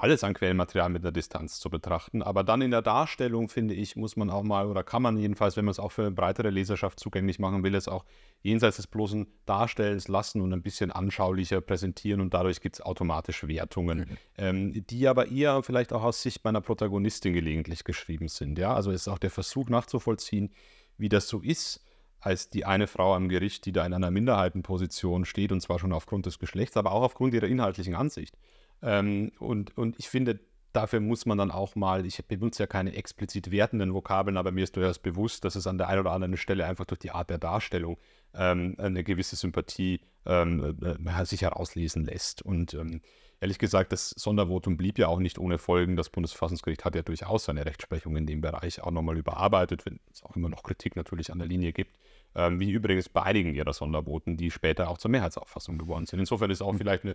[0.02, 2.22] alles an Quellenmaterial mit einer Distanz zu betrachten.
[2.22, 5.56] Aber dann in der Darstellung, finde ich, muss man auch mal, oder kann man jedenfalls,
[5.56, 8.04] wenn man es auch für eine breitere Leserschaft zugänglich machen will, es auch
[8.42, 13.46] jenseits des bloßen Darstellens lassen und ein bisschen anschaulicher präsentieren und dadurch gibt es automatisch
[13.46, 14.16] Wertungen, mhm.
[14.38, 18.58] ähm, die aber eher vielleicht auch aus Sicht meiner Protagonistin gelegentlich geschrieben sind.
[18.58, 18.74] Ja?
[18.74, 20.50] Also es ist auch der Versuch nachzuvollziehen,
[20.98, 21.80] wie das so ist
[22.18, 25.92] als die eine Frau am Gericht, die da in einer Minderheitenposition steht, und zwar schon
[25.92, 28.36] aufgrund des Geschlechts, aber auch aufgrund ihrer inhaltlichen Ansicht.
[28.82, 30.40] Ähm, und, und ich finde,
[30.72, 34.64] dafür muss man dann auch mal, ich benutze ja keine explizit wertenden Vokabeln, aber mir
[34.64, 37.30] ist durchaus bewusst, dass es an der einen oder anderen Stelle einfach durch die Art
[37.30, 37.98] der Darstellung
[38.34, 42.42] ähm, eine gewisse Sympathie ähm, äh, sich herauslesen lässt.
[42.42, 43.02] Und ähm,
[43.40, 45.96] ehrlich gesagt, das Sondervotum blieb ja auch nicht ohne Folgen.
[45.96, 50.22] Das Bundesverfassungsgericht hat ja durchaus seine Rechtsprechung in dem Bereich auch nochmal überarbeitet, wenn es
[50.22, 51.98] auch immer noch Kritik natürlich an der Linie gibt.
[52.34, 56.18] Ähm, wie übrigens bei einigen ihrer Sondervoten, die später auch zur Mehrheitsauffassung geworden sind.
[56.18, 57.14] Insofern ist auch vielleicht eine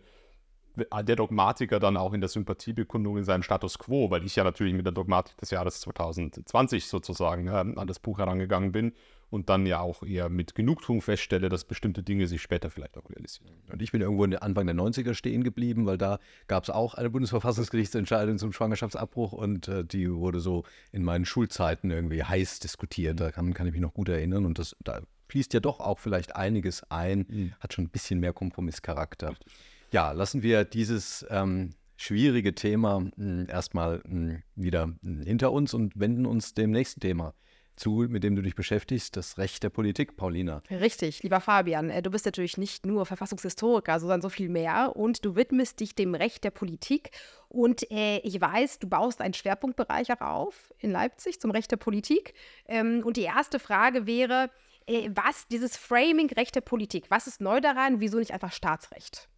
[0.78, 4.74] der Dogmatiker dann auch in der Sympathiebekundung in seinem Status quo, weil ich ja natürlich
[4.74, 8.94] mit der Dogmatik des Jahres 2020 sozusagen äh, an das Buch herangegangen bin
[9.30, 13.10] und dann ja auch eher mit Genugtuung feststelle, dass bestimmte Dinge sich später vielleicht auch
[13.10, 13.52] realisieren.
[13.72, 17.10] Und ich bin irgendwo Anfang der 90er stehen geblieben, weil da gab es auch eine
[17.10, 23.20] Bundesverfassungsgerichtsentscheidung zum Schwangerschaftsabbruch und äh, die wurde so in meinen Schulzeiten irgendwie heiß diskutiert.
[23.20, 26.00] Da kann, kann ich mich noch gut erinnern und das, da fließt ja doch auch
[26.00, 27.54] vielleicht einiges ein, mhm.
[27.60, 29.32] hat schon ein bisschen mehr Kompromisscharakter.
[29.32, 29.54] Richtig.
[29.92, 35.52] Ja, lassen wir dieses ähm, schwierige Thema mh, hm, erstmal mh, hm, wieder hm, hinter
[35.52, 37.34] uns und wenden uns dem nächsten Thema
[37.78, 40.62] zu, mit dem du dich beschäftigst, das Recht der Politik, Paulina.
[40.70, 45.24] Richtig, lieber Fabian, äh, du bist natürlich nicht nur Verfassungshistoriker, sondern so viel mehr und
[45.24, 47.12] du widmest dich dem Recht der Politik
[47.48, 51.78] und äh, ich weiß, du baust einen Schwerpunktbereich auch auf in Leipzig zum Recht der
[51.78, 52.34] Politik
[52.68, 54.50] ähm, und die erste Frage wäre,
[54.88, 59.30] äh, was dieses Framing Recht der Politik, was ist neu daran, wieso nicht einfach Staatsrecht?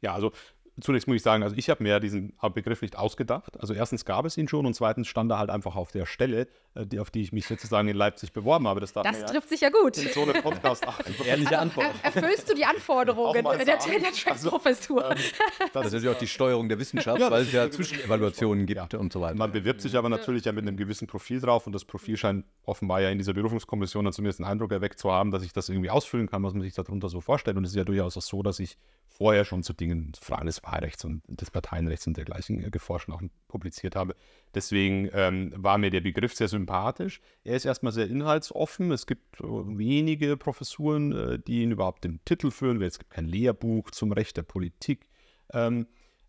[0.00, 0.32] Ja, also
[0.80, 3.60] zunächst muss ich sagen, also ich habe mir diesen Begriff nicht ausgedacht.
[3.60, 6.48] Also erstens gab es ihn schon und zweitens stand er halt einfach auf der Stelle,
[6.74, 8.80] die, auf die ich mich sozusagen in Leipzig beworben habe.
[8.80, 9.96] Das, das trifft ja sich ja gut.
[9.96, 10.84] In so einem Podcast.
[11.26, 11.86] Ehrliche Antwort.
[12.02, 15.04] erfüllst du die Anforderungen der Tenure-Track-Professur?
[15.04, 15.30] Also, ähm,
[15.72, 18.98] das, ist natürlich auch die Steuerung der Wissenschaft, ja, weil es ja Zwischenevaluationen gibt ja.
[18.98, 19.36] und so weiter.
[19.36, 22.44] Man bewirbt sich aber natürlich ja mit einem gewissen Profil drauf und das Profil scheint
[22.64, 25.68] offenbar ja in dieser Berufungskommission dann zumindest einen Eindruck erweckt zu haben, dass ich das
[25.68, 27.56] irgendwie ausfüllen kann, was man sich darunter so vorstellt.
[27.56, 30.62] Und es ist ja durchaus auch so, dass ich vorher schon zu Dingen, Fragen des
[30.64, 34.16] Wahlrechts und des Parteienrechts und dergleichen äh, geforscht und auch publiziert habe.
[34.54, 37.20] Deswegen ähm, war mir der Begriff sehr sympathisch.
[37.42, 38.92] Er ist erstmal sehr inhaltsoffen.
[38.92, 42.80] Es gibt äh, wenige Professuren, äh, die ihn überhaupt den Titel führen.
[42.82, 45.08] Es gibt kein Lehrbuch zum Recht der Politik.
[45.52, 45.86] Ähm,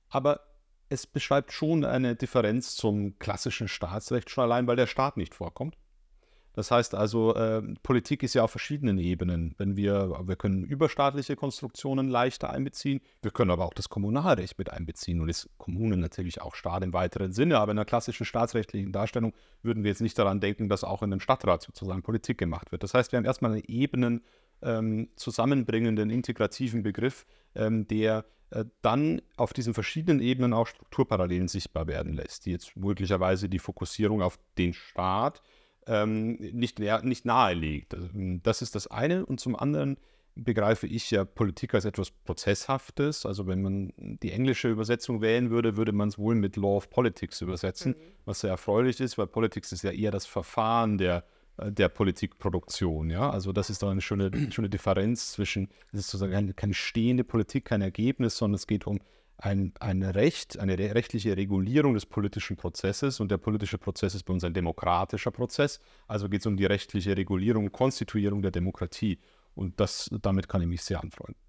[0.09, 0.41] aber
[0.89, 5.77] es beschreibt schon eine Differenz zum klassischen Staatsrecht, schon allein, weil der Staat nicht vorkommt.
[6.55, 9.53] Das heißt also, äh, Politik ist ja auf verschiedenen Ebenen.
[9.57, 14.71] Wenn wir, wir können überstaatliche Konstruktionen leichter einbeziehen, wir können aber auch das Kommunalrecht mit
[14.71, 18.93] einbeziehen und ist Kommunen natürlich auch Staat im weiteren Sinne, aber in einer klassischen staatsrechtlichen
[18.93, 22.71] Darstellung würden wir jetzt nicht daran denken, dass auch in einem Stadtrat sozusagen Politik gemacht
[22.71, 22.83] wird.
[22.83, 24.23] Das heißt, wir haben erstmal einen Ebenen
[24.61, 31.87] ähm, zusammenbringenden, integrativen Begriff, ähm, der äh, dann auf diesen verschiedenen Ebenen auch Strukturparallelen sichtbar
[31.87, 35.41] werden lässt, die jetzt möglicherweise die Fokussierung auf den Staat
[35.87, 37.93] ähm, nicht, nicht nahe liegt.
[37.93, 39.25] Ähm, das ist das eine.
[39.25, 39.97] Und zum anderen
[40.35, 43.25] begreife ich ja Politik als etwas Prozesshaftes.
[43.25, 46.89] Also wenn man die englische Übersetzung wählen würde, würde man es wohl mit Law of
[46.89, 48.03] Politics übersetzen, mhm.
[48.25, 51.23] was sehr erfreulich ist, weil Politics ist ja eher das Verfahren der
[51.57, 53.09] äh, der Politikproduktion.
[53.09, 53.29] Ja?
[53.29, 57.23] Also das ist doch eine schöne, schöne Differenz zwischen, es ist sozusagen keine, keine stehende
[57.23, 58.99] Politik, kein Ergebnis, sondern es geht um
[59.37, 64.33] ein, ein Recht, eine rechtliche Regulierung des politischen Prozesses und der politische Prozess ist bei
[64.33, 65.79] uns ein demokratischer Prozess.
[66.07, 69.19] Also geht es um die rechtliche Regulierung, Konstituierung der Demokratie.
[69.53, 71.41] Und das, damit kann ich mich sehr anfreunden.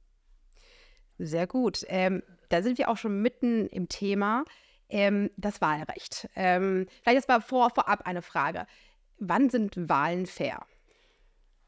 [1.18, 1.84] Sehr gut.
[1.88, 4.44] Ähm, da sind wir auch schon mitten im Thema.
[4.88, 6.28] Ähm, das Wahlrecht.
[6.36, 8.66] Ähm, vielleicht jetzt mal vor, vorab eine Frage.
[9.18, 10.64] Wann sind Wahlen fair?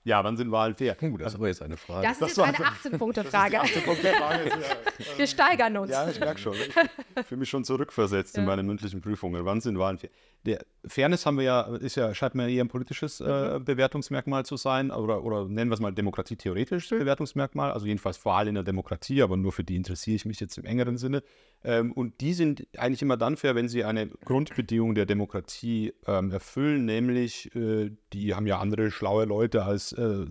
[0.08, 0.96] Ja, wann sind Wahlen fair?
[1.02, 2.08] Uh, das ist aber jetzt eine Frage.
[2.08, 3.60] Das, das ist jetzt eine 18-Punkte-Frage.
[3.60, 3.82] 18
[5.18, 5.90] Wir steigern uns.
[5.90, 6.54] Ja, ich merke schon.
[6.54, 8.40] Ich fühle mich schon zurückversetzt ja.
[8.40, 9.44] in meine mündlichen Prüfungen.
[9.44, 10.08] Wann sind Wahlen fair?
[10.46, 13.64] Der Fairness haben wir ja, ist ja, scheint mir eher ein politisches äh, mhm.
[13.64, 17.00] Bewertungsmerkmal zu sein, oder, oder nennen wir es mal demokratietheoretisches mhm.
[17.00, 20.56] Bewertungsmerkmal, also jedenfalls Wahl in der Demokratie, aber nur für die interessiere ich mich jetzt
[20.56, 21.22] im engeren Sinne.
[21.64, 26.30] Ähm, und die sind eigentlich immer dann fair, wenn sie eine Grundbedingung der Demokratie ähm,
[26.30, 30.26] erfüllen, nämlich äh, die haben ja andere schlaue Leute als äh,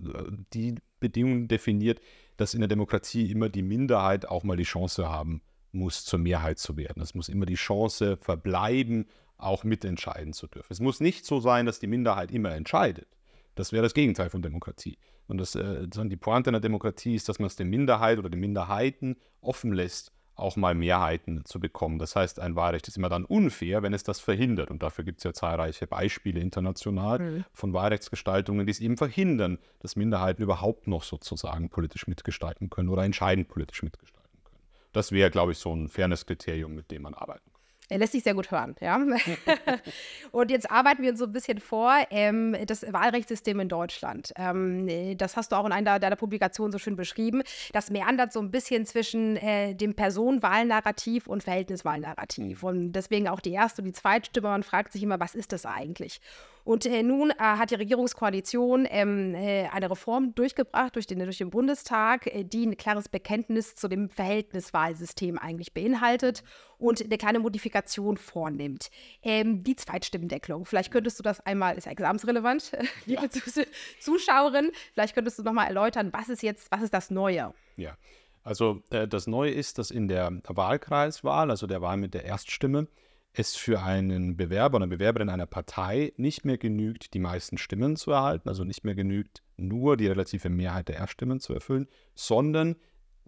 [0.54, 2.00] die Bedingungen definiert,
[2.36, 6.58] dass in der Demokratie immer die Minderheit auch mal die Chance haben muss, zur Mehrheit
[6.58, 7.02] zu werden.
[7.02, 9.06] Es muss immer die Chance verbleiben,
[9.36, 10.72] auch mitentscheiden zu dürfen.
[10.72, 13.08] Es muss nicht so sein, dass die Minderheit immer entscheidet.
[13.54, 14.98] Das wäre das Gegenteil von Demokratie.
[15.26, 18.40] Und das, äh, die Pointe einer Demokratie ist, dass man es der Minderheit oder den
[18.40, 21.98] Minderheiten offen lässt, auch mal Mehrheiten zu bekommen.
[21.98, 24.70] Das heißt, ein Wahlrecht ist immer dann unfair, wenn es das verhindert.
[24.70, 27.44] Und dafür gibt es ja zahlreiche Beispiele international mhm.
[27.52, 33.04] von Wahlrechtsgestaltungen, die es eben verhindern, dass Minderheiten überhaupt noch sozusagen politisch mitgestalten können oder
[33.04, 34.58] entscheidend politisch mitgestalten können.
[34.92, 37.57] Das wäre, glaube ich, so ein Fairness-Kriterium, mit dem man arbeiten kann.
[37.88, 38.98] Er lässt sich sehr gut hören, ja.
[40.32, 44.32] und jetzt arbeiten wir uns so ein bisschen vor, ähm, das Wahlrechtssystem in Deutschland.
[44.36, 47.42] Ähm, das hast du auch in einer deiner Publikationen so schön beschrieben.
[47.72, 52.62] Das meandert so ein bisschen zwischen äh, dem Personenwahlnarrativ und Verhältniswahlnarrativ.
[52.62, 52.68] Mhm.
[52.68, 54.48] Und deswegen auch die erste und die zweite Stimme.
[54.48, 56.20] Man fragt sich immer, was ist das eigentlich?
[56.68, 61.38] Und äh, nun äh, hat die Regierungskoalition ähm, äh, eine Reform durchgebracht durch den, durch
[61.38, 66.44] den Bundestag, äh, die ein klares Bekenntnis zu dem Verhältniswahlsystem eigentlich beinhaltet
[66.76, 68.90] und eine kleine Modifikation vornimmt.
[69.22, 70.66] Ähm, die Zweitstimmendeckung.
[70.66, 72.72] Vielleicht könntest du das einmal, ist ja examensrelevant,
[73.06, 73.64] liebe ja.
[73.98, 77.54] Zuschauerin, vielleicht könntest du nochmal erläutern, was ist jetzt, was ist das Neue?
[77.76, 77.96] Ja.
[78.42, 82.88] Also äh, das Neue ist, dass in der Wahlkreiswahl, also der Wahl mit der Erststimme,
[83.38, 88.10] es für einen Bewerber oder Bewerberin einer Partei nicht mehr genügt, die meisten Stimmen zu
[88.10, 91.86] erhalten, also nicht mehr genügt, nur die relative Mehrheit der Erststimmen zu erfüllen,
[92.16, 92.74] sondern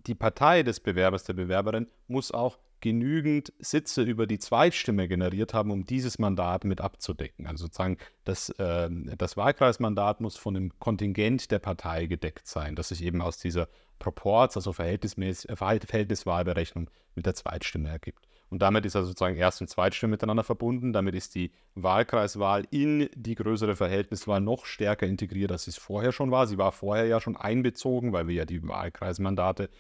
[0.07, 5.71] die Partei des Bewerbers, der Bewerberin muss auch genügend Sitze über die Zweitstimme generiert haben,
[5.71, 7.47] um dieses Mandat mit abzudecken.
[7.47, 12.89] Also sozusagen das, äh, das Wahlkreismandat muss von dem Kontingent der Partei gedeckt sein, das
[12.89, 13.69] sich eben aus dieser
[14.01, 18.27] Proports, also Verhältniswahlberechnung mit der Zweitstimme ergibt.
[18.51, 20.93] Und damit ist also sozusagen Erst- und Zweitstimme miteinander verbunden.
[20.93, 26.33] Damit ist die Wahlkreiswahl in die größere Verhältniswahl noch stärker integriert, als es vorher schon
[26.33, 26.49] war.
[26.49, 29.71] Sie war vorher ja schon einbezogen, weil wir ja die Wahlkreismandate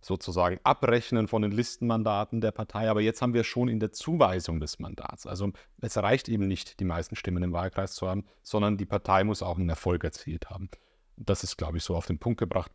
[0.00, 2.90] sozusagen abrechnen von den Listenmandaten der Partei.
[2.90, 5.26] Aber jetzt haben wir schon in der Zuweisung des Mandats.
[5.26, 9.22] Also es reicht eben nicht, die meisten Stimmen im Wahlkreis zu haben, sondern die Partei
[9.22, 10.70] muss auch einen Erfolg erzielt haben.
[11.16, 12.72] Das ist, glaube ich, so auf den Punkt gebracht,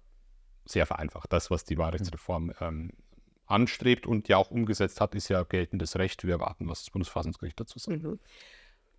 [0.66, 1.32] sehr vereinfacht.
[1.32, 2.92] Das, was die Wahlrechtsreform ähm,
[3.46, 6.24] anstrebt und ja auch umgesetzt hat, ist ja geltendes Recht.
[6.24, 8.04] Wir erwarten, was das Bundesverfassungsgericht dazu sagt.
[8.04, 8.20] Mhm.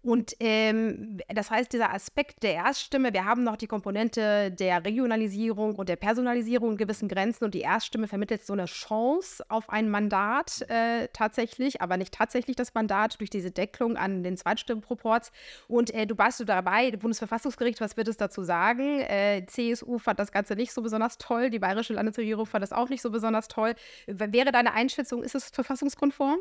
[0.04, 5.76] Und ähm, das heißt, dieser Aspekt der Erststimme, wir haben noch die Komponente der Regionalisierung
[5.76, 9.88] und der Personalisierung in gewissen Grenzen und die Erststimme vermittelt so eine Chance auf ein
[9.88, 15.32] Mandat äh, tatsächlich, aber nicht tatsächlich das Mandat durch diese Deckelung an den Zweitstimmenproports.
[15.68, 19.00] Und äh, du warst du dabei, Bundesverfassungsgericht, was wird es dazu sagen?
[19.00, 22.90] Äh, CSU fand das Ganze nicht so besonders toll, die bayerische Landesregierung fand das auch
[22.90, 23.74] nicht so besonders toll.
[24.06, 26.40] Wäre deine Einschätzung, ist es verfassungskonform?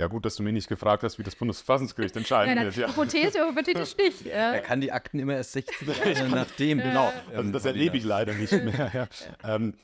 [0.00, 2.74] Ja, gut, dass du mich nicht gefragt hast, wie das Bundesverfassungsgericht entscheiden wird.
[2.74, 2.88] Ja.
[2.88, 4.24] Hypothese hypothetisch nicht.
[4.30, 4.52] Ja.
[4.52, 6.78] Er kann die Akten immer erst 16 Jahre nachdem.
[6.78, 8.90] Genau, also das erlebe ich leider nicht mehr.
[8.94, 9.08] Ja.
[9.56, 9.74] Ähm,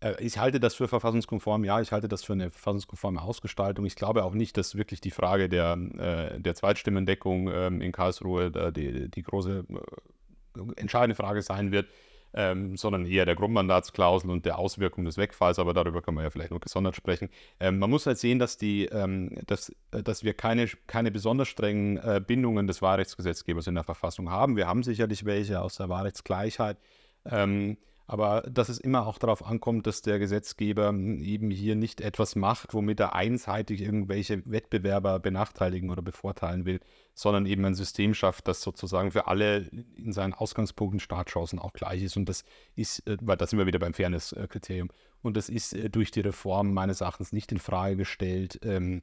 [0.00, 3.84] äh, ich halte das für verfassungskonform, ja, ich halte das für eine verfassungskonforme Ausgestaltung.
[3.84, 8.72] Ich glaube auch nicht, dass wirklich die Frage der, äh, der Zweitstimmendeckung ähm, in Karlsruhe
[8.72, 11.88] die, die große äh, entscheidende Frage sein wird
[12.34, 16.30] ähm, sondern eher der Grundmandatsklausel und der Auswirkung des Wegfalls, aber darüber kann man ja
[16.30, 17.28] vielleicht noch gesondert sprechen.
[17.60, 21.48] Ähm, man muss halt sehen, dass, die, ähm, dass, äh, dass wir keine, keine besonders
[21.48, 24.56] strengen äh, Bindungen des Wahlrechtsgesetzgebers in der Verfassung haben.
[24.56, 26.78] Wir haben sicherlich welche aus der Wahlrechtsgleichheit.
[27.24, 27.76] Ähm,
[28.06, 32.74] aber dass es immer auch darauf ankommt, dass der Gesetzgeber eben hier nicht etwas macht,
[32.74, 36.80] womit er einseitig irgendwelche Wettbewerber benachteiligen oder bevorteilen will,
[37.14, 42.02] sondern eben ein System schafft, das sozusagen für alle in seinen Ausgangspunkten, Startchancen auch gleich
[42.02, 42.16] ist.
[42.16, 42.44] Und das
[42.74, 44.90] ist, äh, weil da sind wir wieder beim Fairness-Kriterium,
[45.22, 48.60] und das ist äh, durch die Reform meines Erachtens nicht in Frage gestellt.
[48.62, 49.02] Ähm,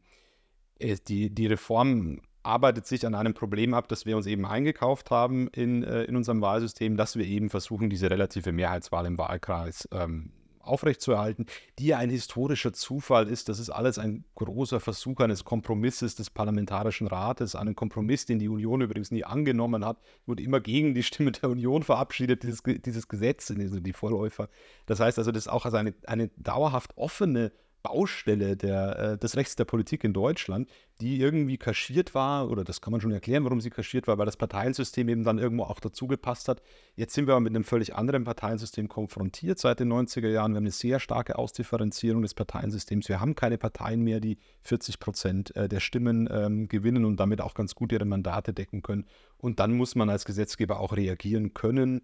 [0.79, 5.47] die, die Reform arbeitet sich an einem Problem ab, das wir uns eben eingekauft haben
[5.49, 10.31] in, äh, in unserem Wahlsystem, dass wir eben versuchen, diese relative Mehrheitswahl im Wahlkreis ähm,
[10.61, 11.45] aufrechtzuerhalten,
[11.79, 13.49] die ja ein historischer Zufall ist.
[13.49, 18.49] Das ist alles ein großer Versuch eines Kompromisses des Parlamentarischen Rates, einen Kompromiss, den die
[18.49, 23.07] Union übrigens nie angenommen hat, wurde immer gegen die Stimme der Union verabschiedet, dieses, dieses
[23.07, 24.49] Gesetz, also die Vorläufer.
[24.85, 27.51] Das heißt also, das ist auch als eine, eine dauerhaft offene
[27.81, 30.69] Baustelle der, äh, des Rechts der Politik in Deutschland,
[30.99, 34.25] die irgendwie kaschiert war, oder das kann man schon erklären, warum sie kaschiert war, weil
[34.25, 36.61] das Parteiensystem eben dann irgendwo auch dazu gepasst hat.
[36.95, 40.51] Jetzt sind wir aber mit einem völlig anderen Parteiensystem konfrontiert seit den 90er Jahren.
[40.51, 43.07] Wir haben eine sehr starke Ausdifferenzierung des Parteiensystems.
[43.07, 47.39] Wir haben keine Parteien mehr, die 40 Prozent äh, der Stimmen ähm, gewinnen und damit
[47.39, 49.05] auch ganz gut ihre Mandate decken können.
[49.37, 52.01] Und dann muss man als Gesetzgeber auch reagieren können,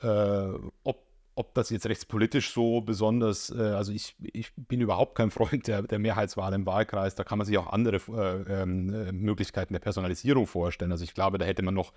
[0.00, 0.48] äh,
[0.84, 5.66] ob ob das jetzt rechtspolitisch so besonders, äh, also ich, ich bin überhaupt kein Freund
[5.66, 7.14] der, der Mehrheitswahl im Wahlkreis.
[7.14, 10.92] Da kann man sich auch andere äh, äh, Möglichkeiten der Personalisierung vorstellen.
[10.92, 11.92] Also ich glaube, da hätte man noch,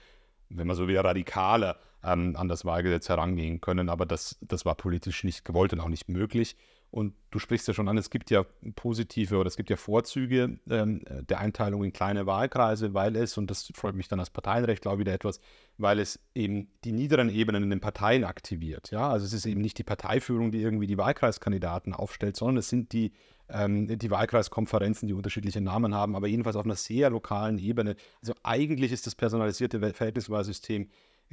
[0.49, 3.89] wenn man so will, radikaler ähm, an das Wahlgesetz herangehen können.
[3.89, 6.55] Aber das, das war politisch nicht gewollt und auch nicht möglich.
[6.91, 10.59] Und du sprichst ja schon an, es gibt ja positive oder es gibt ja Vorzüge
[10.69, 14.91] ähm, der Einteilung in kleine Wahlkreise, weil es, und das freut mich dann als Parteienrechtler
[14.91, 15.41] auch wieder etwas,
[15.77, 18.91] weil es eben die niederen Ebenen in den Parteien aktiviert.
[18.91, 19.09] Ja?
[19.09, 22.93] Also es ist eben nicht die Parteiführung, die irgendwie die Wahlkreiskandidaten aufstellt, sondern es sind
[22.93, 23.11] die,
[23.49, 27.95] ähm, die Wahlkreiskonferenzen, die unterschiedliche Namen haben, aber jedenfalls auf einer sehr lokalen Ebene.
[28.21, 30.89] Also eigentlich ist das personalisierte Verhältniswahlsystem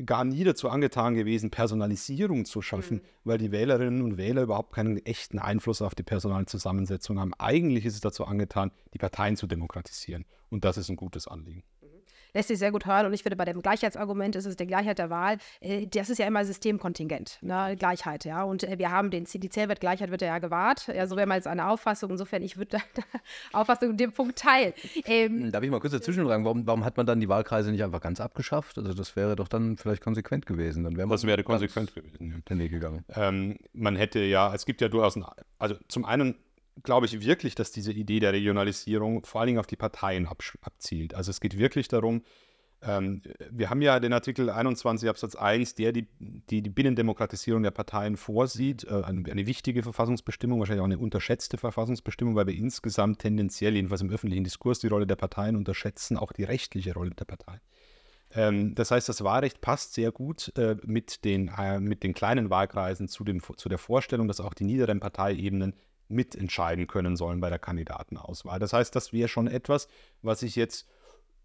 [0.07, 3.03] gar nie dazu angetan gewesen, Personalisierung zu schaffen, mhm.
[3.25, 7.35] weil die Wählerinnen und Wähler überhaupt keinen echten Einfluss auf die Personalzusammensetzung haben.
[7.35, 10.25] Eigentlich ist es dazu angetan, die Parteien zu demokratisieren.
[10.49, 11.63] Und das ist ein gutes Anliegen
[12.35, 13.07] lässt sich sehr gut hören.
[13.07, 15.39] Und ich finde, bei dem Gleichheitsargument ist es die Gleichheit der Wahl.
[15.61, 17.77] Äh, das ist ja immer Systemkontingent, ne?
[17.79, 18.43] Gleichheit, ja.
[18.43, 20.89] Und äh, wir haben den, die Zählwertgleichheit wird ja gewahrt.
[20.89, 22.11] Ja, so wäre mal jetzt eine Auffassung.
[22.11, 23.03] Insofern, ich würde die
[23.53, 24.73] Auffassung in dem Punkt teilen.
[25.05, 27.71] Ähm, hm, Darf ich mal kurz dazwischen fragen, warum, warum hat man dann die Wahlkreise
[27.71, 28.79] nicht einfach ganz abgeschafft?
[28.79, 30.85] Also das wäre doch dann vielleicht konsequent gewesen.
[30.85, 32.43] Dann wäre das wäre konsequent gewesen.
[32.47, 33.05] Gegangen.
[33.15, 35.25] Ähm, man hätte ja, es gibt ja durchaus, ein,
[35.59, 36.37] also zum einen
[36.83, 40.29] glaube ich wirklich, dass diese Idee der Regionalisierung vor allen Dingen auf die Parteien
[40.63, 41.15] abzielt.
[41.15, 42.23] Also es geht wirklich darum,
[42.85, 47.71] ähm, wir haben ja den Artikel 21 Absatz 1, der die, die, die Binnendemokratisierung der
[47.71, 53.21] Parteien vorsieht, äh, eine, eine, wichtige Verfassungsbestimmung, wahrscheinlich auch eine unterschätzte Verfassungsbestimmung, weil wir insgesamt
[53.21, 57.25] tendenziell, jedenfalls im öffentlichen Diskurs, die Rolle der Parteien unterschätzen, auch die rechtliche Rolle der
[57.25, 57.61] Parteien.
[58.35, 62.51] Ähm, das heißt, das Wahlrecht passt sehr gut äh, mit, den, äh, mit den kleinen
[62.51, 65.75] Wahlkreisen zu, dem, zu der Vorstellung, dass auch die niederen Parteiebenen
[66.13, 68.59] mitentscheiden können sollen bei der Kandidatenauswahl.
[68.59, 69.89] Das heißt, das wäre schon etwas,
[70.23, 70.87] was ich jetzt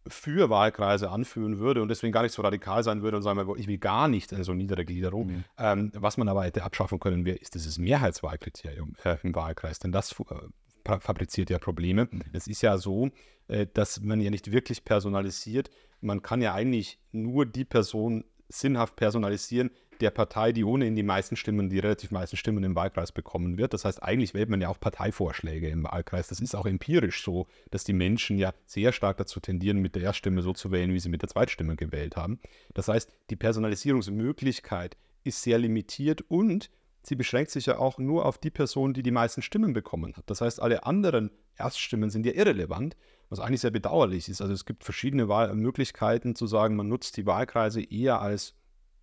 [0.09, 3.67] für Wahlkreise anführen würde und deswegen gar nicht so radikal sein würde und sagen, ich
[3.67, 5.27] will gar nicht so niedere Gliederung.
[5.27, 5.43] Mhm.
[5.57, 9.91] Ähm, was man aber hätte abschaffen können, wäre, ist dieses Mehrheitswahlkriterium äh, im Wahlkreis, denn
[9.91, 12.07] das äh, fabriziert ja Probleme.
[12.09, 12.21] Mhm.
[12.33, 13.09] Es ist ja so,
[13.47, 15.69] äh, dass man ja nicht wirklich personalisiert.
[16.01, 21.35] Man kann ja eigentlich nur die Person sinnhaft personalisieren, der Partei, die ohnehin die meisten
[21.35, 23.73] Stimmen, die relativ meisten Stimmen im Wahlkreis bekommen wird.
[23.73, 26.27] Das heißt, eigentlich wählt man ja auch Parteivorschläge im Wahlkreis.
[26.27, 30.03] Das ist auch empirisch so, dass die Menschen ja sehr stark dazu tendieren, mit der
[30.03, 32.39] Erststimme so zu wählen, wie sie mit der Zweitstimme gewählt haben.
[32.73, 36.69] Das heißt, die Personalisierungsmöglichkeit ist sehr limitiert und
[37.03, 40.29] sie beschränkt sich ja auch nur auf die Person, die die meisten Stimmen bekommen hat.
[40.29, 42.95] Das heißt, alle anderen Erststimmen sind ja irrelevant,
[43.29, 44.41] was eigentlich sehr bedauerlich ist.
[44.41, 48.55] Also es gibt verschiedene Wahl Möglichkeiten zu sagen, man nutzt die Wahlkreise eher als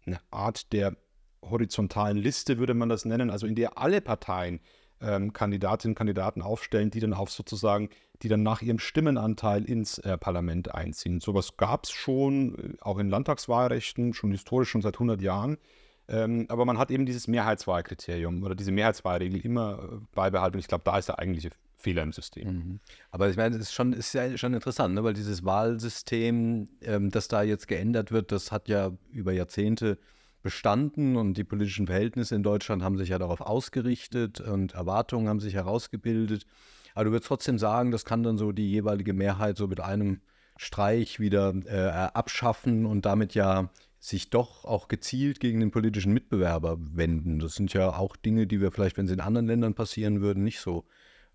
[0.07, 0.97] eine Art der
[1.43, 4.61] horizontalen Liste, würde man das nennen, also in der alle Parteien
[5.01, 7.91] ähm, Kandidatinnen und Kandidaten aufstellen, die dann auch sozusagen,
[8.23, 11.21] die dann nach ihrem Stimmenanteil ins äh, Parlament einziehen.
[11.21, 15.59] Sowas gab es schon, äh, auch in Landtagswahlrechten, schon historisch, schon seit 100 Jahren.
[16.07, 20.59] Ähm, aber man hat eben dieses Mehrheitswahlkriterium oder diese Mehrheitswahlregel immer äh, beibehalten.
[20.59, 21.51] Ich glaube, da ist der eigentliche
[21.85, 22.49] Fehler im System.
[22.49, 22.81] Mhm.
[23.11, 25.05] Aber ich meine, es ist schon, ist ja schon interessant, ne?
[25.05, 29.99] weil dieses Wahlsystem, ähm, das da jetzt geändert wird, das hat ja über Jahrzehnte
[30.43, 35.41] bestanden und die politischen Verhältnisse in Deutschland haben sich ja darauf ausgerichtet und Erwartungen haben
[35.41, 36.47] sich herausgebildet.
[36.95, 40.21] Aber du würdest trotzdem sagen, das kann dann so die jeweilige Mehrheit so mit einem
[40.57, 46.77] Streich wieder äh, abschaffen und damit ja sich doch auch gezielt gegen den politischen Mitbewerber
[46.79, 47.39] wenden.
[47.39, 50.45] Das sind ja auch Dinge, die wir vielleicht, wenn sie in anderen Ländern passieren würden,
[50.45, 50.85] nicht so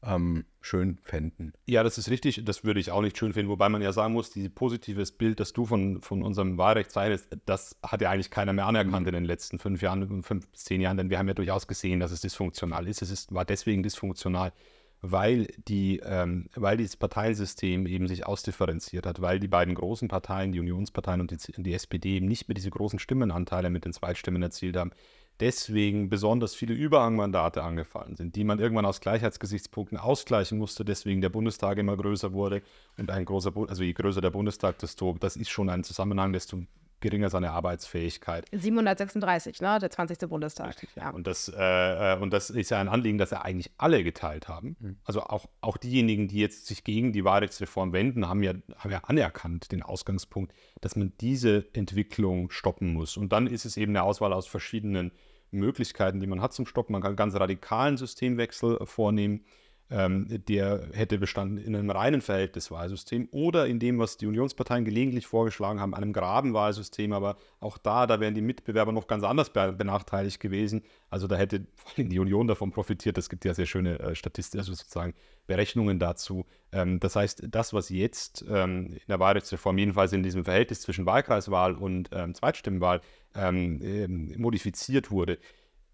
[0.04, 1.54] ähm, schön fänden.
[1.66, 2.42] Ja, das ist richtig.
[2.46, 3.52] Das würde ich auch nicht schön finden.
[3.52, 7.28] Wobei man ja sagen muss, dieses positives Bild, das du von, von unserem Wahlrecht zeigst,
[7.46, 9.10] das hat ja eigentlich keiner mehr anerkannt mhm.
[9.10, 12.12] in den letzten fünf Jahren, fünf zehn Jahren, denn wir haben ja durchaus gesehen, dass
[12.12, 13.02] es dysfunktional ist.
[13.02, 14.54] Es ist, war deswegen dysfunktional,
[15.02, 20.52] weil, die, ähm, weil dieses Parteiensystem eben sich ausdifferenziert hat, weil die beiden großen Parteien,
[20.52, 24.42] die Unionsparteien und die, die SPD, eben nicht mehr diese großen Stimmenanteile mit den Zweitstimmen
[24.42, 24.92] erzielt haben,
[25.40, 31.30] deswegen besonders viele Überhangmandate angefallen sind, die man irgendwann aus Gleichheitsgesichtspunkten ausgleichen musste, deswegen der
[31.30, 32.62] Bundestag immer größer wurde
[32.98, 36.64] und ein großer, also je größer der Bundestag, desto, das ist schon ein Zusammenhang, desto
[37.00, 38.46] geringer seine Arbeitsfähigkeit.
[38.52, 39.80] 736, ne?
[39.80, 40.20] der 20.
[40.30, 40.70] Bundestag.
[40.70, 41.10] Richtig, ja.
[41.12, 44.76] Und, das, äh, und das ist ja ein Anliegen, das ja eigentlich alle geteilt haben.
[44.80, 44.98] Mhm.
[45.04, 49.02] Also auch, auch diejenigen, die jetzt sich gegen die Wahlrechtsreform wenden, haben ja, haben ja
[49.06, 53.18] anerkannt den Ausgangspunkt, dass man diese Entwicklung stoppen muss.
[53.18, 55.12] Und dann ist es eben eine Auswahl aus verschiedenen
[55.52, 56.94] Möglichkeiten, die man hat zum Stoppen.
[56.94, 59.46] Man kann ganz radikalen Systemwechsel vornehmen
[59.92, 65.26] ähm, der hätte bestanden in einem reinen Verhältniswahlsystem oder in dem, was die Unionsparteien gelegentlich
[65.26, 67.12] vorgeschlagen haben, einem Grabenwahlsystem.
[67.12, 70.84] Aber auch da, da wären die Mitbewerber noch ganz anders benachteiligt gewesen.
[71.10, 73.18] Also da hätte vor allem die Union davon profitiert.
[73.18, 75.16] Es gibt ja sehr schöne äh, Statistiken, also sozusagen
[75.48, 76.46] Berechnungen dazu.
[76.72, 81.08] Ähm, das heißt, das, was jetzt ähm, in der Wahlrechtsreform, jedenfalls in diesem Verhältnis zwischen
[81.08, 83.02] Wahlkreiswahl und ähm, Zweitstimmenwahl,
[83.36, 85.40] ähm, ähm, modifiziert wurde,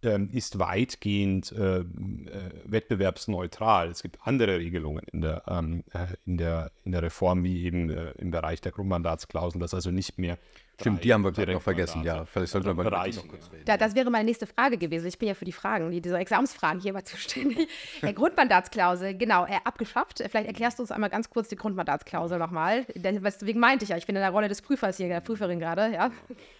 [0.03, 1.83] ähm, ist weitgehend äh, äh,
[2.65, 3.89] wettbewerbsneutral.
[3.89, 7.89] Es gibt andere Regelungen in der, ähm, äh, in der, in der Reform, wie eben
[7.89, 10.37] äh, im Bereich der Grundmandatsklauseln, dass also nicht mehr
[10.79, 12.03] Stimmt, die haben wir gerade noch vergessen.
[12.03, 13.63] Ja, vielleicht sollten wir mal noch kurz reden.
[13.65, 15.07] Da, das wäre meine nächste Frage gewesen.
[15.07, 17.69] Ich bin ja für die Fragen, die, diese Examensfragen hier immer zuständig.
[18.01, 20.23] Der Grundmandatsklausel, genau, äh, abgeschafft.
[20.29, 22.85] Vielleicht erklärst du uns einmal ganz kurz die Grundmandatsklausel nochmal.
[22.93, 25.93] Deswegen meinte ich ja, ich bin in der Rolle des Prüfers hier, der Prüferin gerade,
[25.93, 26.11] ja.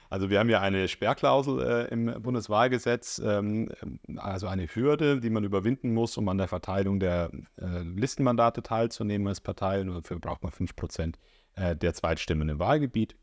[0.10, 3.70] Also wir haben ja eine Sperrklausel äh, im Bundeswahlgesetz, ähm,
[4.16, 9.28] also eine Hürde, die man überwinden muss, um an der Verteilung der äh, Listenmandate teilzunehmen
[9.28, 9.82] als Partei.
[9.82, 11.18] Und dafür braucht man 5 Prozent
[11.56, 13.18] äh, der Zweitstimmen im Wahlgebiet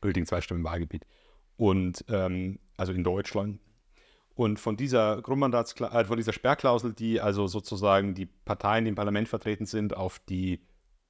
[0.00, 1.06] gültigen Zweistimmen im Wahlgebiet.
[1.56, 3.60] Und ähm, also in Deutschland.
[4.34, 8.94] Und von dieser Grundmandatsklausel, äh, von dieser Sperrklausel, die also sozusagen die Parteien, die im
[8.94, 10.60] Parlament vertreten sind, auf die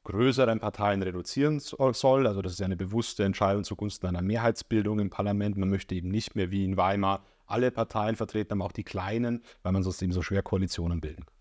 [0.04, 2.26] größeren Parteien reduzieren soll.
[2.26, 5.58] Also das ist ja eine bewusste Entscheidung zugunsten einer Mehrheitsbildung im Parlament.
[5.58, 9.42] Man möchte eben nicht mehr wie in Weimar alle Parteien vertreten, aber auch die kleinen,
[9.62, 11.34] weil man sonst eben so schwer Koalitionen bilden kann.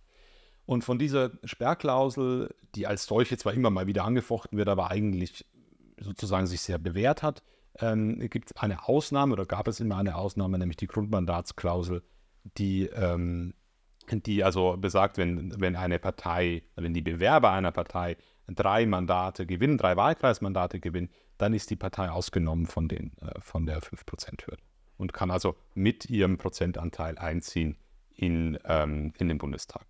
[0.66, 5.46] Und von dieser Sperrklausel, die als solche zwar immer mal wieder angefochten wird, aber eigentlich
[6.00, 7.44] sozusagen sich sehr bewährt hat,
[7.80, 12.04] ähm, gibt es eine Ausnahme oder gab es immer eine Ausnahme, nämlich die Grundmandatsklausel,
[12.58, 13.54] die, ähm,
[14.12, 18.18] die also besagt, wenn, wenn eine Partei, wenn die Bewerber einer Partei
[18.48, 23.66] drei Mandate gewinnen, drei Wahlkreismandate gewinnen, dann ist die Partei ausgenommen von, den, äh, von
[23.66, 24.62] der 5%-Hürde
[24.98, 27.78] und kann also mit ihrem Prozentanteil einziehen
[28.16, 29.86] in, ähm, in den Bundestag.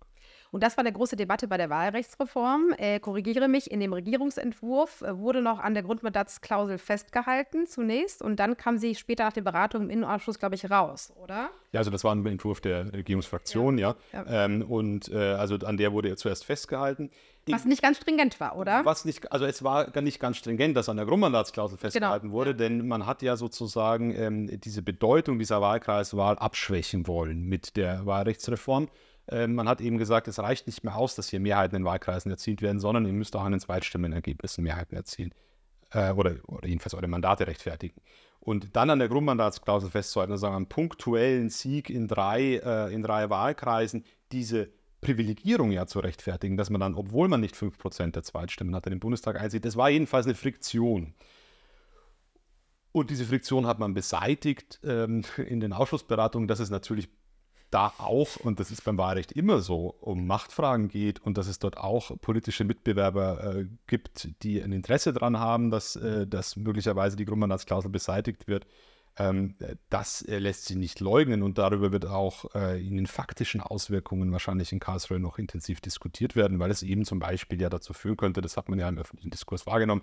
[0.50, 2.74] Und das war eine große Debatte bei der Wahlrechtsreform.
[2.78, 8.36] Äh, korrigiere mich, in dem Regierungsentwurf äh, wurde noch an der Grundmandatsklausel festgehalten zunächst und
[8.40, 11.50] dann kam sie später nach der Beratung im Innenausschuss, glaube ich, raus, oder?
[11.72, 13.94] Ja, also das war ein Entwurf der Regierungsfraktion, ja.
[14.12, 14.24] ja.
[14.24, 14.44] ja.
[14.44, 17.10] Ähm, und äh, also an der wurde zuerst festgehalten.
[17.50, 18.84] Was nicht ganz stringent war, oder?
[18.84, 21.80] Was nicht, also es war nicht ganz stringent, dass an der Grundmandatsklausel genau.
[21.80, 22.34] festgehalten genau.
[22.34, 22.56] wurde, ja.
[22.56, 28.88] denn man hat ja sozusagen ähm, diese Bedeutung dieser Wahlkreiswahl abschwächen wollen mit der Wahlrechtsreform.
[29.30, 32.30] Ähm, man hat eben gesagt, es reicht nicht mehr aus, dass hier Mehrheiten in Wahlkreisen
[32.30, 35.32] erzielt werden, sondern ihr müsst auch an den Zweitstimmenergebnissen Mehrheiten erzielen.
[35.90, 38.00] Äh, oder, oder jedenfalls eure Mandate rechtfertigen.
[38.40, 43.30] Und dann an der Grundmandatsklausel festzuhalten, also einen punktuellen Sieg in drei, äh, in drei
[43.30, 44.70] Wahlkreisen, diese
[45.00, 49.00] Privilegierung ja zu rechtfertigen, dass man dann, obwohl man nicht 5% der Zweitstimmen hatte, den
[49.00, 51.14] Bundestag einsieht, das war jedenfalls eine Friktion.
[52.92, 56.48] Und diese Friktion hat man beseitigt ähm, in den Ausschussberatungen.
[56.48, 57.08] Das ist natürlich
[57.70, 61.58] da auch, und das ist beim Wahlrecht immer so, um Machtfragen geht und dass es
[61.58, 67.16] dort auch politische Mitbewerber äh, gibt, die ein Interesse daran haben, dass, äh, dass möglicherweise
[67.16, 68.66] die Grundmandatsklausel beseitigt wird.
[69.18, 69.56] Ähm,
[69.90, 74.30] das äh, lässt sich nicht leugnen und darüber wird auch äh, in den faktischen Auswirkungen
[74.32, 78.16] wahrscheinlich in Karlsruhe noch intensiv diskutiert werden, weil es eben zum Beispiel ja dazu führen
[78.16, 80.02] könnte, das hat man ja im öffentlichen Diskurs wahrgenommen,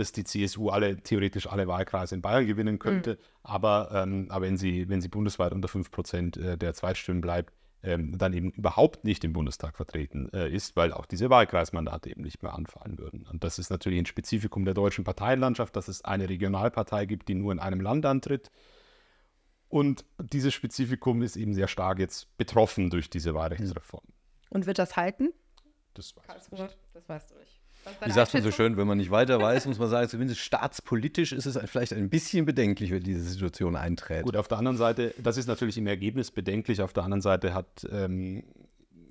[0.00, 3.12] dass die CSU alle theoretisch alle Wahlkreise in Bayern gewinnen könnte.
[3.12, 3.18] Mhm.
[3.42, 7.52] Aber, ähm, aber wenn, sie, wenn sie bundesweit unter 5 Prozent äh, der Zweitstimmen bleibt,
[7.82, 12.22] ähm, dann eben überhaupt nicht im Bundestag vertreten äh, ist, weil auch diese Wahlkreismandate eben
[12.22, 13.26] nicht mehr anfallen würden.
[13.30, 17.34] Und das ist natürlich ein Spezifikum der deutschen Parteienlandschaft, dass es eine Regionalpartei gibt, die
[17.34, 18.50] nur in einem Land antritt.
[19.68, 24.04] Und dieses Spezifikum ist eben sehr stark jetzt betroffen durch diese Wahlrechtsreform.
[24.50, 25.32] Und wird das halten?
[25.94, 26.78] Das weiß ich nicht.
[26.92, 27.59] Das weißt du nicht.
[28.04, 31.32] Wie sagt man so schön, wenn man nicht weiter weiß, muss man sagen, zumindest staatspolitisch
[31.32, 34.22] ist es vielleicht ein bisschen bedenklich, wenn diese Situation eintritt.
[34.22, 37.54] Gut, auf der anderen Seite, das ist natürlich im Ergebnis bedenklich, auf der anderen Seite
[37.54, 38.44] hat, ähm,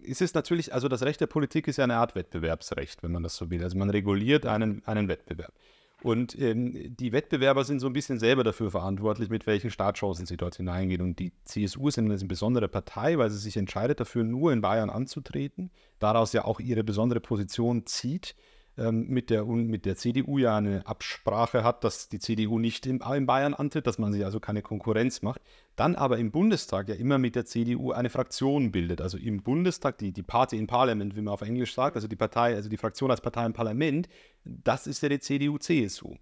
[0.01, 3.23] ist es natürlich, also das Recht der Politik ist ja eine Art Wettbewerbsrecht, wenn man
[3.23, 3.63] das so will.
[3.63, 5.53] Also man reguliert einen, einen Wettbewerb.
[6.01, 10.37] Und ähm, die Wettbewerber sind so ein bisschen selber dafür verantwortlich, mit welchen Startchancen sie
[10.37, 11.01] dort hineingehen.
[11.01, 14.89] Und die CSU ist eine besondere Partei, weil sie sich entscheidet dafür, nur in Bayern
[14.89, 18.35] anzutreten, daraus ja auch ihre besondere Position zieht
[18.79, 23.01] ähm, mit, der, mit der CDU ja eine Absprache hat, dass die CDU nicht in,
[23.01, 25.41] in Bayern antritt, dass man sich also keine Konkurrenz macht,
[25.75, 29.01] dann aber im Bundestag ja immer mit der CDU eine Fraktion bildet.
[29.01, 32.15] Also im Bundestag, die, die Party in Parliament, wie man auf Englisch sagt, also die
[32.15, 34.07] Partei, also die Fraktion als Partei im Parlament,
[34.45, 36.15] das ist ja die CDU-CSU.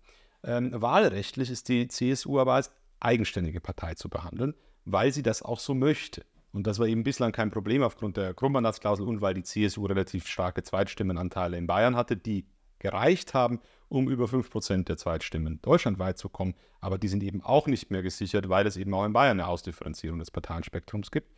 [0.43, 4.55] Ähm, wahlrechtlich ist die CSU aber als eigenständige Partei zu behandeln,
[4.85, 6.25] weil sie das auch so möchte.
[6.51, 10.27] Und das war eben bislang kein Problem aufgrund der Grundmandatsklausel und weil die CSU relativ
[10.27, 12.45] starke Zweitstimmenanteile in Bayern hatte, die
[12.79, 16.53] gereicht haben, um über 5% der Zweitstimmen deutschlandweit zu kommen.
[16.79, 19.47] Aber die sind eben auch nicht mehr gesichert, weil es eben auch in Bayern eine
[19.47, 21.33] Ausdifferenzierung des Parteienspektrums gibt.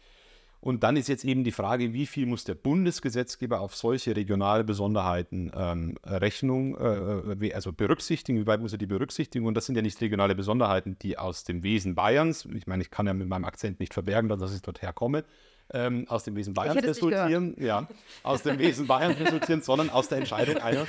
[0.62, 4.66] Und dann ist jetzt eben die Frage, wie viel muss der Bundesgesetzgeber auf solche regionale
[4.66, 9.46] Besonderheiten ähm, Rechnung, äh, äh also berücksichtigen, wie weit muss er die berücksichtigen?
[9.46, 12.92] Und das sind ja nicht regionale Besonderheiten, die aus dem Wesen Bayerns, ich meine, ich
[12.92, 15.24] kann ja mit meinem Akzent nicht verbergen, dass ich dort herkomme,
[15.72, 17.88] ähm, aus dem Wesen Bayerns resultieren, ja,
[18.24, 20.86] aus dem Wesen Bayerns resultieren, sondern aus der Entscheidung einer,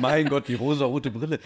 [0.00, 1.38] mein Gott, die rosa-rote Brille,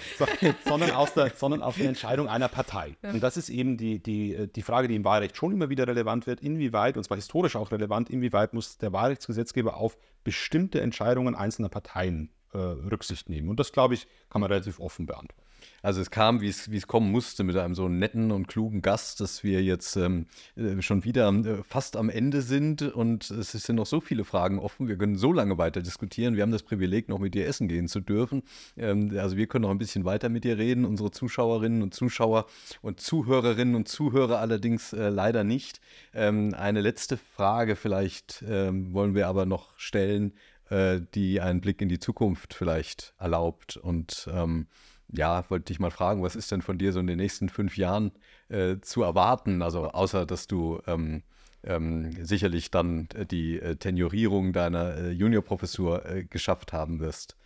[0.65, 2.97] sondern aus der, sondern aus der Entscheidung einer Partei.
[3.03, 3.11] Ja.
[3.11, 6.27] Und das ist eben die, die, die Frage, die im Wahlrecht schon immer wieder relevant
[6.27, 11.69] wird, inwieweit, und zwar historisch auch relevant, inwieweit muss der Wahlrechtsgesetzgeber auf bestimmte Entscheidungen einzelner
[11.69, 13.49] Parteien äh, Rücksicht nehmen.
[13.49, 15.46] Und das, glaube ich, kann man relativ offen beantworten.
[15.83, 19.45] Also es kam, wie es kommen musste, mit einem so netten und klugen Gast, dass
[19.45, 23.87] wir jetzt ähm, äh, schon wieder äh, fast am Ende sind und es sind noch
[23.87, 24.89] so viele Fragen offen.
[24.89, 26.37] Wir können so lange weiter diskutieren.
[26.37, 28.43] Wir haben das Privileg, noch mit dir essen gehen zu dürfen.
[28.77, 32.47] Ähm, also wir können noch ein bisschen weiter mit dir reden, unsere Zuschauerinnen und Zuschauer
[32.83, 35.81] und Zuhörerinnen und Zuhörer allerdings äh, leider nicht.
[36.15, 40.33] Ähm, eine letzte Frage vielleicht ähm, wollen wir aber noch stellen,
[40.71, 44.67] äh, die einen Blick in die Zukunft vielleicht erlaubt und ähm,
[45.09, 47.77] ja, wollte ich mal fragen, was ist denn von dir so in den nächsten fünf
[47.77, 48.13] Jahren
[48.49, 49.63] äh, zu erwarten?
[49.63, 51.23] Also außer, dass du ähm,
[51.65, 57.37] ähm, sicherlich dann äh, die äh, Tenurierung deiner äh, Juniorprofessur äh, geschafft haben wirst.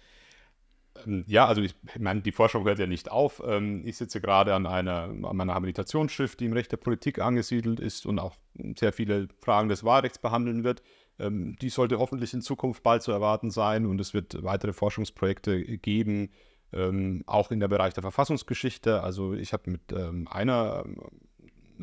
[1.06, 3.42] Ähm, ja, also ich, meine, die Forschung hört ja nicht auf.
[3.44, 7.80] Ähm, ich sitze gerade an einer, an meiner Habilitationsschrift, die im Recht der Politik angesiedelt
[7.80, 8.36] ist und auch
[8.78, 10.82] sehr viele Fragen des Wahlrechts behandeln wird.
[11.18, 15.78] Ähm, die sollte hoffentlich in Zukunft bald zu erwarten sein und es wird weitere Forschungsprojekte
[15.78, 16.30] geben,
[16.72, 19.02] ähm, auch in der Bereich der Verfassungsgeschichte.
[19.02, 20.84] Also ich habe mit ähm, einer,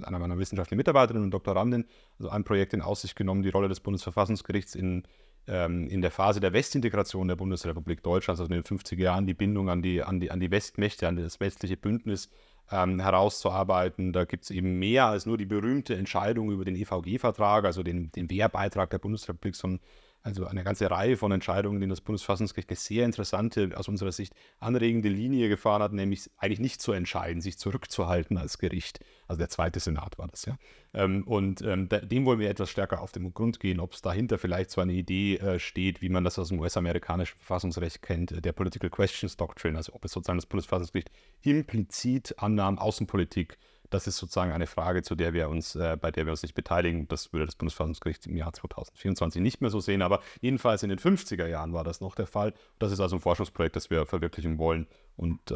[0.02, 1.86] einer meiner wissenschaftlichen Mitarbeiterinnen und Doktorandin
[2.20, 5.04] also ein Projekt in Aussicht genommen, die Rolle des Bundesverfassungsgerichts in,
[5.48, 9.34] ähm, in der Phase der Westintegration der Bundesrepublik Deutschland, also in den 50er Jahren die
[9.34, 12.30] Bindung an die, an die, an die Westmächte, an das westliche Bündnis
[12.72, 14.14] ähm, herauszuarbeiten.
[14.14, 18.12] Da gibt es eben mehr als nur die berühmte Entscheidung über den EVG-Vertrag, also den,
[18.12, 19.82] den Wehrbeitrag der Bundesrepublik, sondern
[20.28, 24.34] also eine ganze Reihe von Entscheidungen, die das Bundesverfassungsgericht eine sehr interessante, aus unserer Sicht
[24.60, 29.00] anregende Linie gefahren hat, nämlich eigentlich nicht zu entscheiden, sich zurückzuhalten als Gericht.
[29.30, 30.58] Also der zweite Senat war das, ja.
[30.94, 34.38] Ähm, und ähm, dem wollen wir etwas stärker auf den Grund gehen, ob es dahinter
[34.38, 38.42] vielleicht so eine Idee äh, steht, wie man das aus dem US-amerikanischen Verfassungsrecht kennt, äh,
[38.42, 41.10] der Political Questions Doctrine, also ob es sozusagen das Bundesverfassungsgericht
[41.44, 43.58] implizit annahm, Außenpolitik
[43.90, 46.56] das ist sozusagen eine Frage, zu der wir uns, äh, bei der wir uns nicht
[46.56, 47.08] beteiligen.
[47.08, 50.02] Das würde das Bundesverfassungsgericht im Jahr 2024 nicht mehr so sehen.
[50.02, 52.54] Aber jedenfalls in den 50er Jahren war das noch der Fall.
[52.80, 55.56] Das ist also ein Forschungsprojekt, das wir verwirklichen wollen und äh,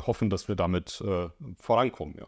[0.00, 1.28] hoffen, dass wir damit äh,
[1.58, 2.16] vorankommen.
[2.18, 2.26] Ja.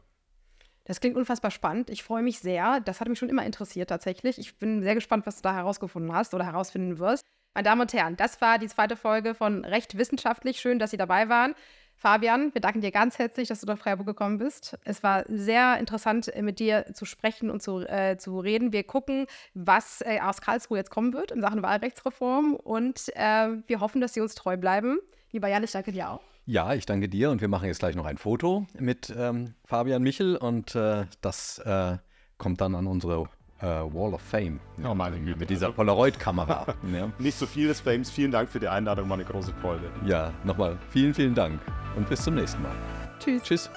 [0.84, 1.90] Das klingt unfassbar spannend.
[1.90, 2.80] Ich freue mich sehr.
[2.80, 4.38] Das hat mich schon immer interessiert tatsächlich.
[4.38, 7.24] Ich bin sehr gespannt, was du da herausgefunden hast oder herausfinden wirst.
[7.54, 10.58] Meine Damen und Herren, das war die zweite Folge von Recht Wissenschaftlich.
[10.58, 11.54] Schön, dass Sie dabei waren.
[12.02, 14.76] Fabian, wir danken dir ganz herzlich, dass du nach Freiburg gekommen bist.
[14.82, 18.72] Es war sehr interessant, äh, mit dir zu sprechen und zu, äh, zu reden.
[18.72, 23.78] Wir gucken, was äh, aus Karlsruhe jetzt kommen wird in Sachen Wahlrechtsreform und äh, wir
[23.78, 24.98] hoffen, dass sie uns treu bleiben.
[25.30, 26.20] Lieber Jan, ich danke dir auch.
[26.44, 30.02] Ja, ich danke dir und wir machen jetzt gleich noch ein Foto mit ähm, Fabian
[30.02, 31.98] Michel und äh, das äh,
[32.36, 33.28] kommt dann an unsere
[33.66, 34.58] Wall of Fame.
[34.84, 35.38] Oh meine Güte.
[35.38, 36.66] Mit dieser Polaroid-Kamera.
[36.92, 37.08] ja.
[37.18, 38.10] Nicht so viel des Fames.
[38.10, 39.90] Vielen Dank für die Einladung, war eine große Freude.
[40.04, 41.60] Ja, nochmal vielen, vielen Dank
[41.96, 42.72] und bis zum nächsten Mal.
[43.18, 43.42] Tschüss.
[43.42, 43.70] Tschüss.